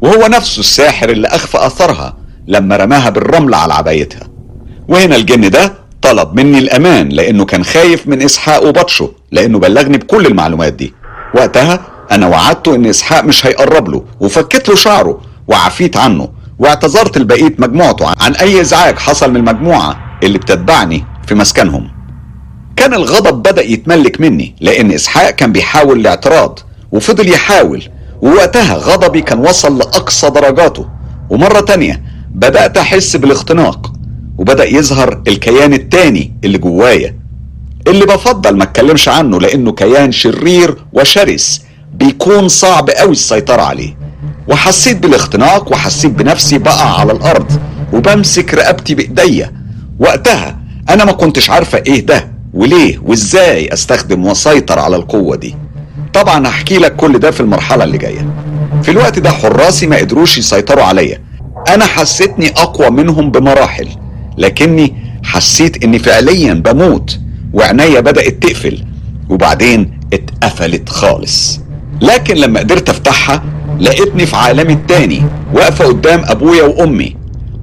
وهو 0.00 0.26
نفسه 0.26 0.60
الساحر 0.60 1.10
اللي 1.10 1.28
أخفى 1.28 1.66
أثرها 1.66 2.16
لما 2.46 2.76
رماها 2.76 3.10
بالرمل 3.10 3.54
على 3.54 3.74
عبايتها. 3.74 4.28
وهنا 4.88 5.16
الجن 5.16 5.50
ده 5.50 5.72
طلب 6.02 6.34
مني 6.34 6.58
الأمان 6.58 7.08
لأنه 7.08 7.44
كان 7.44 7.64
خايف 7.64 8.06
من 8.08 8.22
إسحاق 8.22 8.66
وبطشه 8.66 9.12
لأنه 9.32 9.58
بلغني 9.58 9.98
بكل 9.98 10.26
المعلومات 10.26 10.72
دي. 10.72 10.94
وقتها 11.34 11.80
أنا 12.10 12.26
وعدته 12.26 12.74
إن 12.74 12.86
إسحاق 12.86 13.24
مش 13.24 13.46
هيقرب 13.46 13.88
له 13.88 14.04
وفكيت 14.20 14.68
له 14.68 14.74
شعره 14.74 15.20
وعفيت 15.48 15.96
عنه 15.96 16.28
واعتذرت 16.58 17.18
لبقية 17.18 17.54
مجموعته 17.58 18.06
عن 18.20 18.32
أي 18.34 18.60
إزعاج 18.60 18.98
حصل 18.98 19.30
من 19.30 19.36
المجموعة 19.36 20.18
اللي 20.22 20.38
بتتبعني 20.38 21.04
في 21.26 21.34
مسكنهم. 21.34 21.88
كان 22.76 22.94
الغضب 22.94 23.42
بدأ 23.42 23.62
يتملك 23.62 24.20
مني 24.20 24.56
لأن 24.60 24.92
إسحاق 24.92 25.30
كان 25.30 25.52
بيحاول 25.52 26.00
الاعتراض 26.00 26.58
وفضل 26.92 27.28
يحاول 27.28 27.82
ووقتها 28.22 28.74
غضبي 28.74 29.20
كان 29.20 29.38
وصل 29.38 29.78
لأقصى 29.78 30.30
درجاته. 30.30 30.86
ومرة 31.30 31.60
تانية 31.60 32.02
بدأت 32.36 32.76
أحس 32.78 33.16
بالاختناق 33.16 33.92
وبدأ 34.38 34.64
يظهر 34.64 35.22
الكيان 35.28 35.72
التاني 35.74 36.32
اللي 36.44 36.58
جوايا 36.58 37.14
اللي 37.86 38.06
بفضل 38.06 38.56
ما 38.56 38.64
اتكلمش 38.64 39.08
عنه 39.08 39.40
لأنه 39.40 39.72
كيان 39.72 40.12
شرير 40.12 40.76
وشرس 40.92 41.62
بيكون 41.94 42.48
صعب 42.48 42.90
قوي 42.90 43.12
السيطرة 43.12 43.62
عليه. 43.62 43.96
وحسيت 44.48 44.96
بالاختناق 44.96 45.72
وحسيت 45.72 46.10
بنفسي 46.10 46.58
بقع 46.58 47.00
على 47.00 47.12
الأرض 47.12 47.52
وبمسك 47.92 48.54
رقبتي 48.54 48.94
بإيديا. 48.94 49.52
وقتها 49.98 50.58
أنا 50.90 51.04
ما 51.04 51.12
كنتش 51.12 51.50
عارفة 51.50 51.78
إيه 51.86 52.06
ده 52.06 52.28
وليه 52.54 52.98
وإزاي 53.02 53.72
أستخدم 53.72 54.26
وأسيطر 54.26 54.78
على 54.78 54.96
القوة 54.96 55.36
دي. 55.36 55.54
طبعا 56.14 56.48
هحكي 56.48 56.78
لك 56.78 56.96
كل 56.96 57.18
ده 57.18 57.30
في 57.30 57.40
المرحلة 57.40 57.84
اللي 57.84 57.98
جاية. 57.98 58.26
في 58.82 58.90
الوقت 58.90 59.18
ده 59.18 59.30
حراسي 59.30 59.86
ما 59.86 59.96
قدروش 59.96 60.38
يسيطروا 60.38 60.84
عليا. 60.84 61.25
أنا 61.68 61.86
حسيتني 61.86 62.48
أقوى 62.50 62.90
منهم 62.90 63.30
بمراحل 63.30 63.88
لكني 64.38 64.94
حسيت 65.24 65.84
إني 65.84 65.98
فعليا 65.98 66.54
بموت 66.54 67.18
وعناية 67.52 68.00
بدأت 68.00 68.42
تقفل 68.42 68.84
وبعدين 69.30 70.00
اتقفلت 70.12 70.88
خالص. 70.88 71.60
لكن 72.02 72.34
لما 72.34 72.60
قدرت 72.60 72.88
أفتحها 72.88 73.42
لقيتني 73.80 74.26
في 74.26 74.36
عالمي 74.36 74.72
التاني 74.72 75.22
واقفة 75.54 75.86
قدام 75.86 76.22
أبويا 76.24 76.62
وأمي. 76.62 77.16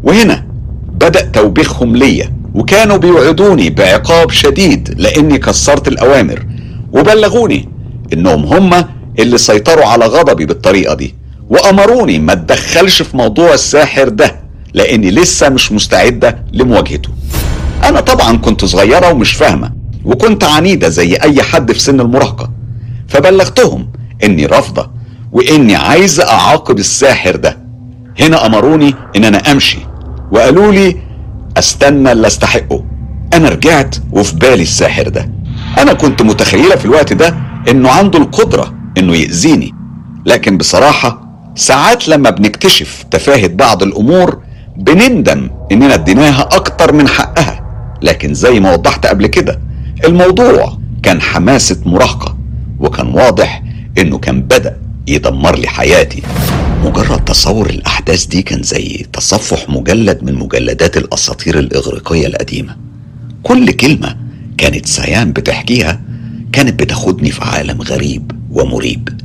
وهنا 0.03 0.45
بدأ 0.87 1.21
توبيخهم 1.21 1.95
ليا 1.95 2.33
وكانوا 2.55 2.97
بيوعدوني 2.97 3.69
بعقاب 3.69 4.31
شديد 4.31 4.93
لأني 4.97 5.37
كسرت 5.37 5.87
الأوامر 5.87 6.45
وبلغوني 6.93 7.69
إنهم 8.13 8.45
هما 8.45 8.89
اللي 9.19 9.37
سيطروا 9.37 9.85
على 9.85 10.05
غضبي 10.05 10.45
بالطريقة 10.45 10.93
دي. 10.93 11.15
وأمروني 11.49 12.19
ما 12.19 12.33
اتدخلش 12.33 13.01
في 13.01 13.17
موضوع 13.17 13.53
الساحر 13.53 14.09
ده 14.09 14.39
لأني 14.73 15.11
لسه 15.11 15.49
مش 15.49 15.71
مستعدة 15.71 16.45
لمواجهته. 16.53 17.09
أنا 17.83 17.99
طبعا 17.99 18.37
كنت 18.37 18.65
صغيرة 18.65 19.11
ومش 19.11 19.33
فاهمة 19.33 19.71
وكنت 20.05 20.43
عنيدة 20.43 20.89
زي 20.89 21.15
أي 21.15 21.43
حد 21.43 21.71
في 21.71 21.79
سن 21.79 21.99
المراهقة. 21.99 22.49
فبلغتهم 23.07 23.89
إني 24.23 24.45
رافضة 24.45 24.91
وإني 25.31 25.75
عايز 25.75 26.19
أعاقب 26.19 26.79
الساحر 26.79 27.35
ده. 27.35 27.57
هنا 28.19 28.45
أمروني 28.45 28.95
إن 29.15 29.25
أنا 29.25 29.51
أمشي 29.51 29.79
وقالوا 30.31 30.71
لي 30.71 30.97
أستنى 31.57 32.11
اللي 32.11 32.27
أستحقه. 32.27 32.85
أنا 33.33 33.49
رجعت 33.49 33.95
وفي 34.11 34.35
بالي 34.35 34.61
الساحر 34.63 35.09
ده. 35.09 35.29
أنا 35.77 35.93
كنت 35.93 36.21
متخيلة 36.21 36.75
في 36.75 36.85
الوقت 36.85 37.13
ده 37.13 37.35
إنه 37.69 37.89
عنده 37.89 38.19
القدرة 38.19 38.73
إنه 38.97 39.15
يأذيني. 39.15 39.73
لكن 40.25 40.57
بصراحة 40.57 41.22
ساعات 41.55 42.07
لما 42.07 42.29
بنكتشف 42.29 43.05
تفاهة 43.11 43.47
بعض 43.47 43.83
الأمور 43.83 44.41
بنندم 44.77 45.49
إننا 45.71 45.93
اديناها 45.93 46.41
أكتر 46.51 46.93
من 46.93 47.07
حقها. 47.07 47.63
لكن 48.01 48.33
زي 48.33 48.59
ما 48.59 48.73
وضحت 48.73 49.05
قبل 49.05 49.27
كده 49.27 49.59
الموضوع 50.05 50.77
كان 51.03 51.21
حماسة 51.21 51.77
مراهقة 51.85 52.37
وكان 52.79 53.07
واضح 53.07 53.63
إنه 53.97 54.17
كان 54.17 54.41
بدأ 54.41 54.77
يدمر 55.07 55.55
لي 55.59 55.67
حياتي. 55.67 56.21
مجرد 56.83 57.25
تصور 57.25 57.69
الأحداث 57.69 58.25
دي 58.25 58.41
كان 58.41 58.63
زي 58.63 59.05
تصفح 59.13 59.69
مجلد 59.69 60.23
من 60.23 60.35
مجلدات 60.35 60.97
الأساطير 60.97 61.59
الإغريقية 61.59 62.27
القديمة. 62.27 62.75
كل 63.43 63.71
كلمة 63.71 64.17
كانت 64.57 64.85
سيان 64.85 65.31
بتحكيها 65.33 66.01
كانت 66.51 66.79
بتاخدني 66.79 67.31
في 67.31 67.41
عالم 67.43 67.81
غريب 67.81 68.31
ومريب. 68.51 69.22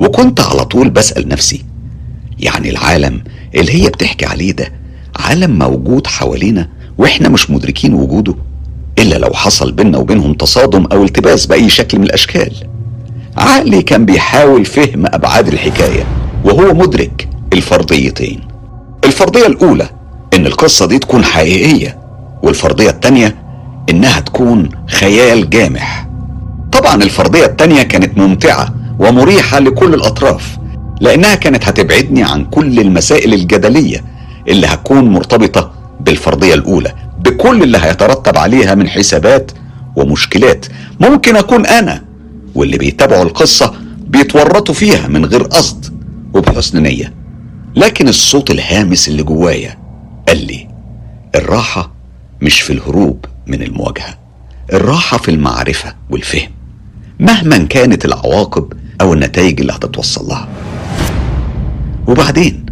وكنت 0.00 0.40
على 0.40 0.64
طول 0.64 0.90
بسأل 0.90 1.28
نفسي 1.28 1.64
يعني 2.38 2.70
العالم 2.70 3.24
اللي 3.54 3.82
هي 3.82 3.88
بتحكي 3.88 4.26
عليه 4.26 4.52
ده 4.52 4.72
عالم 5.16 5.58
موجود 5.58 6.06
حوالينا 6.06 6.68
وإحنا 6.98 7.28
مش 7.28 7.50
مدركين 7.50 7.94
وجوده 7.94 8.34
إلا 8.98 9.14
لو 9.16 9.32
حصل 9.34 9.72
بينا 9.72 9.98
وبينهم 9.98 10.34
تصادم 10.34 10.86
أو 10.92 11.04
التباس 11.04 11.46
بأي 11.46 11.68
شكل 11.68 11.98
من 11.98 12.04
الأشكال. 12.04 12.52
عقلي 13.36 13.82
كان 13.82 14.04
بيحاول 14.06 14.64
فهم 14.64 15.06
أبعاد 15.06 15.48
الحكاية 15.48 16.04
وهو 16.44 16.74
مدرك 16.74 17.28
الفرضيتين. 17.52 18.40
الفرضية 19.04 19.46
الأولى 19.46 19.88
إن 20.34 20.46
القصة 20.46 20.86
دي 20.86 20.98
تكون 20.98 21.24
حقيقية 21.24 21.98
والفرضية 22.42 22.90
الثانية 22.90 23.36
إنها 23.90 24.20
تكون 24.20 24.68
خيال 24.88 25.50
جامح. 25.50 26.08
طبعا 26.72 26.94
الفرضية 26.94 27.44
الثانية 27.46 27.82
كانت 27.82 28.18
ممتعة 28.18 28.74
ومريحة 29.00 29.58
لكل 29.58 29.94
الأطراف 29.94 30.58
لأنها 31.00 31.34
كانت 31.34 31.64
هتبعدني 31.64 32.22
عن 32.22 32.44
كل 32.44 32.80
المسائل 32.80 33.34
الجدلية 33.34 34.04
اللي 34.48 34.66
هتكون 34.66 35.04
مرتبطة 35.04 35.72
بالفرضية 36.00 36.54
الأولى 36.54 36.94
بكل 37.18 37.62
اللي 37.62 37.78
هيترتب 37.78 38.36
عليها 38.38 38.74
من 38.74 38.88
حسابات 38.88 39.52
ومشكلات 39.96 40.66
ممكن 41.00 41.36
أكون 41.36 41.66
أنا 41.66 42.04
واللي 42.54 42.78
بيتابعوا 42.78 43.22
القصة 43.22 43.74
بيتورطوا 44.06 44.74
فيها 44.74 45.08
من 45.08 45.24
غير 45.24 45.42
قصد 45.42 46.00
وبحسن 46.34 46.82
نية. 46.82 47.12
لكن 47.76 48.08
الصوت 48.08 48.50
الهامس 48.50 49.08
اللي 49.08 49.22
جوايا 49.22 49.78
قال 50.28 50.46
لي 50.46 50.68
الراحة 51.34 51.92
مش 52.42 52.60
في 52.60 52.72
الهروب 52.72 53.24
من 53.46 53.62
المواجهة 53.62 54.18
الراحة 54.72 55.18
في 55.18 55.30
المعرفة 55.30 55.94
والفهم. 56.10 56.50
مهما 57.20 57.58
كانت 57.58 58.04
العواقب 58.04 58.72
أو 59.00 59.12
النتائج 59.14 59.60
اللي 59.60 59.72
هتتوصل 59.72 60.28
لها 60.28 60.48
وبعدين 62.08 62.66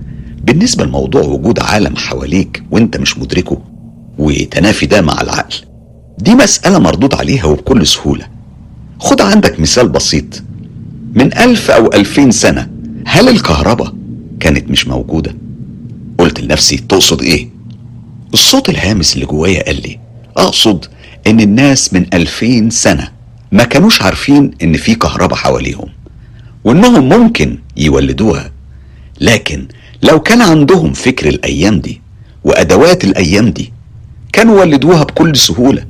بالنسبة 0.44 0.84
لموضوع 0.84 1.22
وجود 1.22 1.60
عالم 1.60 1.96
حواليك 1.96 2.62
وأنت 2.70 2.96
مش 2.96 3.18
مدركه 3.18 3.58
وتنافي 4.18 4.86
ده 4.86 5.00
مع 5.00 5.20
العقل 5.20 5.54
دي 6.18 6.34
مسألة 6.34 6.78
مردود 6.78 7.14
عليها 7.14 7.44
وبكل 7.44 7.86
سهولة 7.86 8.26
خد 8.98 9.20
عندك 9.20 9.60
مثال 9.60 9.88
بسيط 9.88 10.42
من 11.14 11.38
ألف 11.38 11.70
أو 11.70 11.86
ألفين 11.86 12.30
سنة 12.30 12.68
هل 13.06 13.28
الكهرباء 13.28 13.94
كانت 14.40 14.70
مش 14.70 14.88
موجودة؟ 14.88 15.36
قلت 16.18 16.40
لنفسي 16.40 16.76
تقصد 16.76 17.22
إيه؟ 17.22 17.48
الصوت 18.34 18.68
الهامس 18.68 19.14
اللي 19.14 19.26
جوايا 19.26 19.62
قال 19.66 19.82
لي 19.82 19.98
أقصد 20.36 20.84
إن 21.26 21.40
الناس 21.40 21.94
من 21.94 22.06
ألفين 22.14 22.70
سنة 22.70 23.08
ما 23.52 23.64
كانوش 23.64 24.02
عارفين 24.02 24.50
إن 24.62 24.76
في 24.76 24.94
كهرباء 24.94 25.38
حواليهم 25.38 25.88
وإنهم 26.64 27.08
ممكن 27.08 27.58
يولدوها. 27.76 28.50
لكن 29.20 29.68
لو 30.02 30.20
كان 30.20 30.42
عندهم 30.42 30.92
فكر 30.92 31.28
الأيام 31.28 31.80
دي 31.80 32.00
وأدوات 32.44 33.04
الأيام 33.04 33.50
دي 33.50 33.72
كانوا 34.32 34.60
ولدوها 34.60 35.04
بكل 35.04 35.36
سهولة 35.36 35.84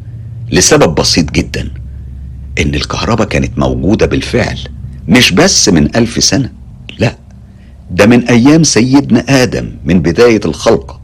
لسبب 0.52 0.94
بسيط 0.94 1.30
جدا 1.30 1.70
إن 2.58 2.74
الكهرباء 2.74 3.26
كانت 3.28 3.58
موجودة 3.58 4.06
بالفعل 4.06 4.58
مش 5.08 5.32
بس 5.32 5.68
من 5.68 5.96
ألف 5.96 6.24
سنة 6.24 6.50
لا 6.98 7.16
ده 7.90 8.06
من 8.06 8.24
أيام 8.28 8.62
سيدنا 8.62 9.24
آدم 9.42 9.70
من 9.84 10.00
بداية 10.02 10.40
الخلق 10.44 11.00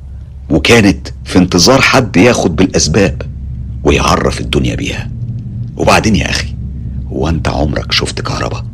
وكانت 0.50 1.09
في 1.24 1.38
انتظار 1.38 1.81
حد 1.81 2.16
ياخد 2.16 2.57
بالأسباب 2.57 3.22
ويعرف 3.85 4.40
الدنيا 4.40 4.74
بيها. 4.74 5.11
وبعدين 5.77 6.16
يا 6.16 6.31
أخي 6.31 6.48
هو 7.12 7.29
أنت 7.29 7.48
عمرك 7.48 7.92
شفت 7.92 8.20
كهرباء؟ 8.20 8.64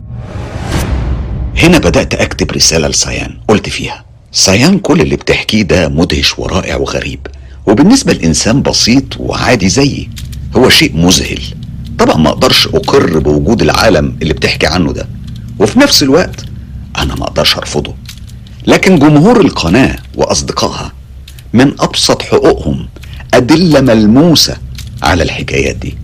هنا 1.57 1.79
بدأت 1.79 2.15
أكتب 2.15 2.51
رسالة 2.51 2.89
لسيان 2.89 3.35
قلت 3.49 3.69
فيها 3.69 4.05
سيان 4.33 4.79
كل 4.79 5.01
اللي 5.01 5.17
بتحكيه 5.17 5.63
ده 5.63 5.89
مدهش 5.89 6.39
ورائع 6.39 6.77
وغريب 6.77 7.27
وبالنسبة 7.67 8.13
لإنسان 8.13 8.63
بسيط 8.63 9.05
وعادي 9.21 9.69
زيي 9.69 10.11
هو 10.57 10.69
شيء 10.69 10.97
مذهل. 10.97 11.41
طبعا 11.99 12.17
ما 12.17 12.29
أقدرش 12.29 12.67
أقر 12.67 13.19
بوجود 13.19 13.63
العالم 13.63 14.17
اللي 14.23 14.35
بتحكي 14.35 14.67
عنه 14.67 14.93
ده 14.93 15.09
وفي 15.59 15.79
نفس 15.79 16.03
الوقت 16.03 16.45
أنا 16.99 17.15
ما 17.15 17.25
أقدرش 17.25 17.57
أرفضه. 17.57 17.95
لكن 18.67 18.99
جمهور 18.99 19.41
القناة 19.41 19.97
وأصدقائها 20.15 20.93
من 21.53 21.73
أبسط 21.81 22.23
حقوقهم 22.23 22.89
أدلة 23.35 23.81
ملموسة 23.81 24.57
على 25.03 25.23
الحكايات 25.23 25.77
دي 25.77 25.97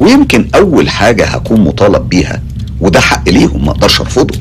ويمكن 0.00 0.48
أول 0.54 0.88
حاجة 0.90 1.24
هكون 1.26 1.60
مطالب 1.60 2.08
بيها 2.08 2.42
وده 2.80 3.00
حق 3.00 3.28
ليهم 3.28 3.64
ما 3.64 3.70
أقدرش 3.70 4.00
أرفضه. 4.00 4.38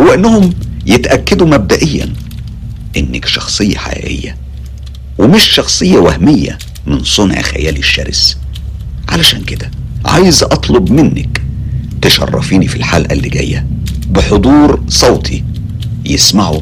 هو 0.00 0.14
انهم 0.14 0.50
يتأكدوا 0.86 1.46
مبدئيا 1.46 2.12
إنك 2.96 3.26
شخصية 3.26 3.76
حقيقية 3.76 4.36
ومش 5.18 5.42
شخصية 5.44 5.98
وهمية 5.98 6.58
من 6.86 7.04
صنع 7.04 7.42
خيالي 7.42 7.78
الشرس. 7.78 8.38
علشان 9.08 9.42
كده 9.44 9.70
عايز 10.04 10.42
أطلب 10.42 10.90
منك 10.92 11.42
تشرفيني 12.02 12.68
في 12.68 12.76
الحلقة 12.76 13.12
اللي 13.12 13.28
جاية 13.28 13.66
بحضور 14.10 14.82
صوتي 14.88 15.44
يسمعه 16.04 16.60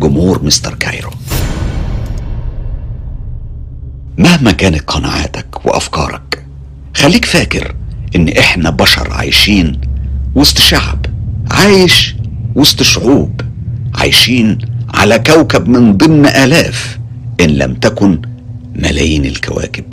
جمهور 0.00 0.44
مستر 0.44 0.74
كايرو. 0.74 1.10
مهما 4.18 4.50
كانت 4.52 4.80
قناعاتك 4.90 5.66
وأفكارك 5.66 6.44
خليك 6.96 7.24
فاكر 7.24 7.74
إن 8.16 8.28
إحنا 8.28 8.70
بشر 8.70 9.12
عايشين 9.12 9.80
وسط 10.34 10.58
شعب 10.58 11.06
عايش 11.50 12.14
وسط 12.58 12.82
شعوب 12.82 13.40
عايشين 13.94 14.58
على 14.94 15.18
كوكب 15.18 15.68
من 15.68 15.96
ضمن 15.96 16.26
آلاف 16.26 16.98
إن 17.40 17.46
لم 17.50 17.74
تكن 17.74 18.22
ملايين 18.76 19.24
الكواكب 19.24 19.84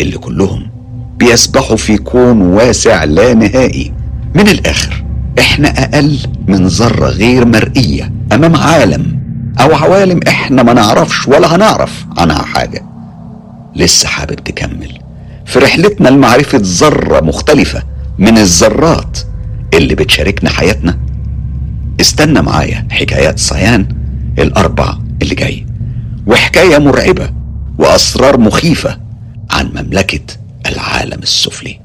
اللي 0.00 0.18
كلهم 0.18 0.70
بيسبحوا 1.18 1.76
في 1.76 1.96
كون 1.98 2.40
واسع 2.40 3.04
لا 3.04 3.34
نهائي. 3.34 3.92
من 4.34 4.48
الآخر 4.48 5.04
إحنا 5.38 5.68
أقل 5.68 6.18
من 6.48 6.66
ذرة 6.66 7.06
غير 7.06 7.44
مرئية 7.46 8.12
أمام 8.32 8.56
عالم 8.56 9.20
أو 9.60 9.74
عوالم 9.74 10.20
إحنا 10.28 10.62
ما 10.62 10.72
نعرفش 10.72 11.28
ولا 11.28 11.56
هنعرف 11.56 12.06
عنها 12.18 12.42
حاجة. 12.42 12.84
لسه 13.76 14.08
حابب 14.08 14.34
تكمل. 14.34 14.98
في 15.46 15.58
رحلتنا 15.58 16.08
لمعرفة 16.08 16.58
ذرة 16.62 17.20
مختلفة 17.20 17.82
من 18.18 18.38
الذرات 18.38 19.18
اللي 19.74 19.94
بتشاركنا 19.94 20.50
حياتنا 20.50 20.98
استنى 22.00 22.42
معايا 22.42 22.86
حكايات 22.90 23.38
صيان 23.38 23.86
الأربع 24.38 24.98
اللي 25.22 25.34
جاي. 25.34 25.66
وحكاية 26.26 26.78
مرعبة 26.78 27.30
وأسرار 27.78 28.40
مخيفة 28.40 28.98
عن 29.50 29.66
مملكة 29.66 30.20
العالم 30.66 31.22
السفلي. 31.22 31.80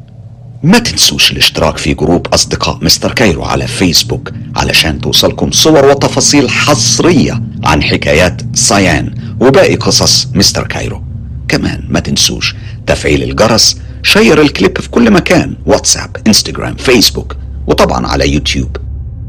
ما 0.63 0.79
تنسوش 0.79 1.31
الاشتراك 1.31 1.77
في 1.77 1.93
group 1.93 2.27
أصدقاء 2.27 2.79
مستر 2.81 3.11
كايرو 3.11 3.43
على 3.43 3.67
فيسبوك 3.67 4.31
علشان 4.55 5.01
توصلكم 5.01 5.51
صور 5.51 5.85
وتفاصيل 5.85 6.49
حصرية 6.49 7.41
عن 7.63 7.83
حكايات 7.83 8.41
صيان 8.53 9.15
وباقي 9.39 9.75
قصص 9.75 10.27
مستر 10.33 10.67
كايرو. 10.67 11.03
كمان 11.47 11.83
ما 11.89 11.99
تنسوش 11.99 12.55
تفعيل 12.87 13.23
الجرس 13.23 13.77
share 14.03 14.41
الكليب 14.41 14.77
في 14.81 14.89
كل 14.89 15.11
مكان 15.11 15.55
واتساب 15.65 16.17
انستجرام 16.27 16.75
فيسبوك 16.75 17.35
وطبعا 17.67 18.07
على 18.07 18.33
يوتيوب. 18.33 18.77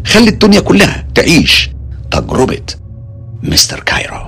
خلي 0.09 0.29
الدنيا 0.29 0.61
كلها 0.61 1.07
تعيش 1.14 1.71
تجربة 2.11 2.62
مستر 3.42 3.81
كايرو. 3.81 4.28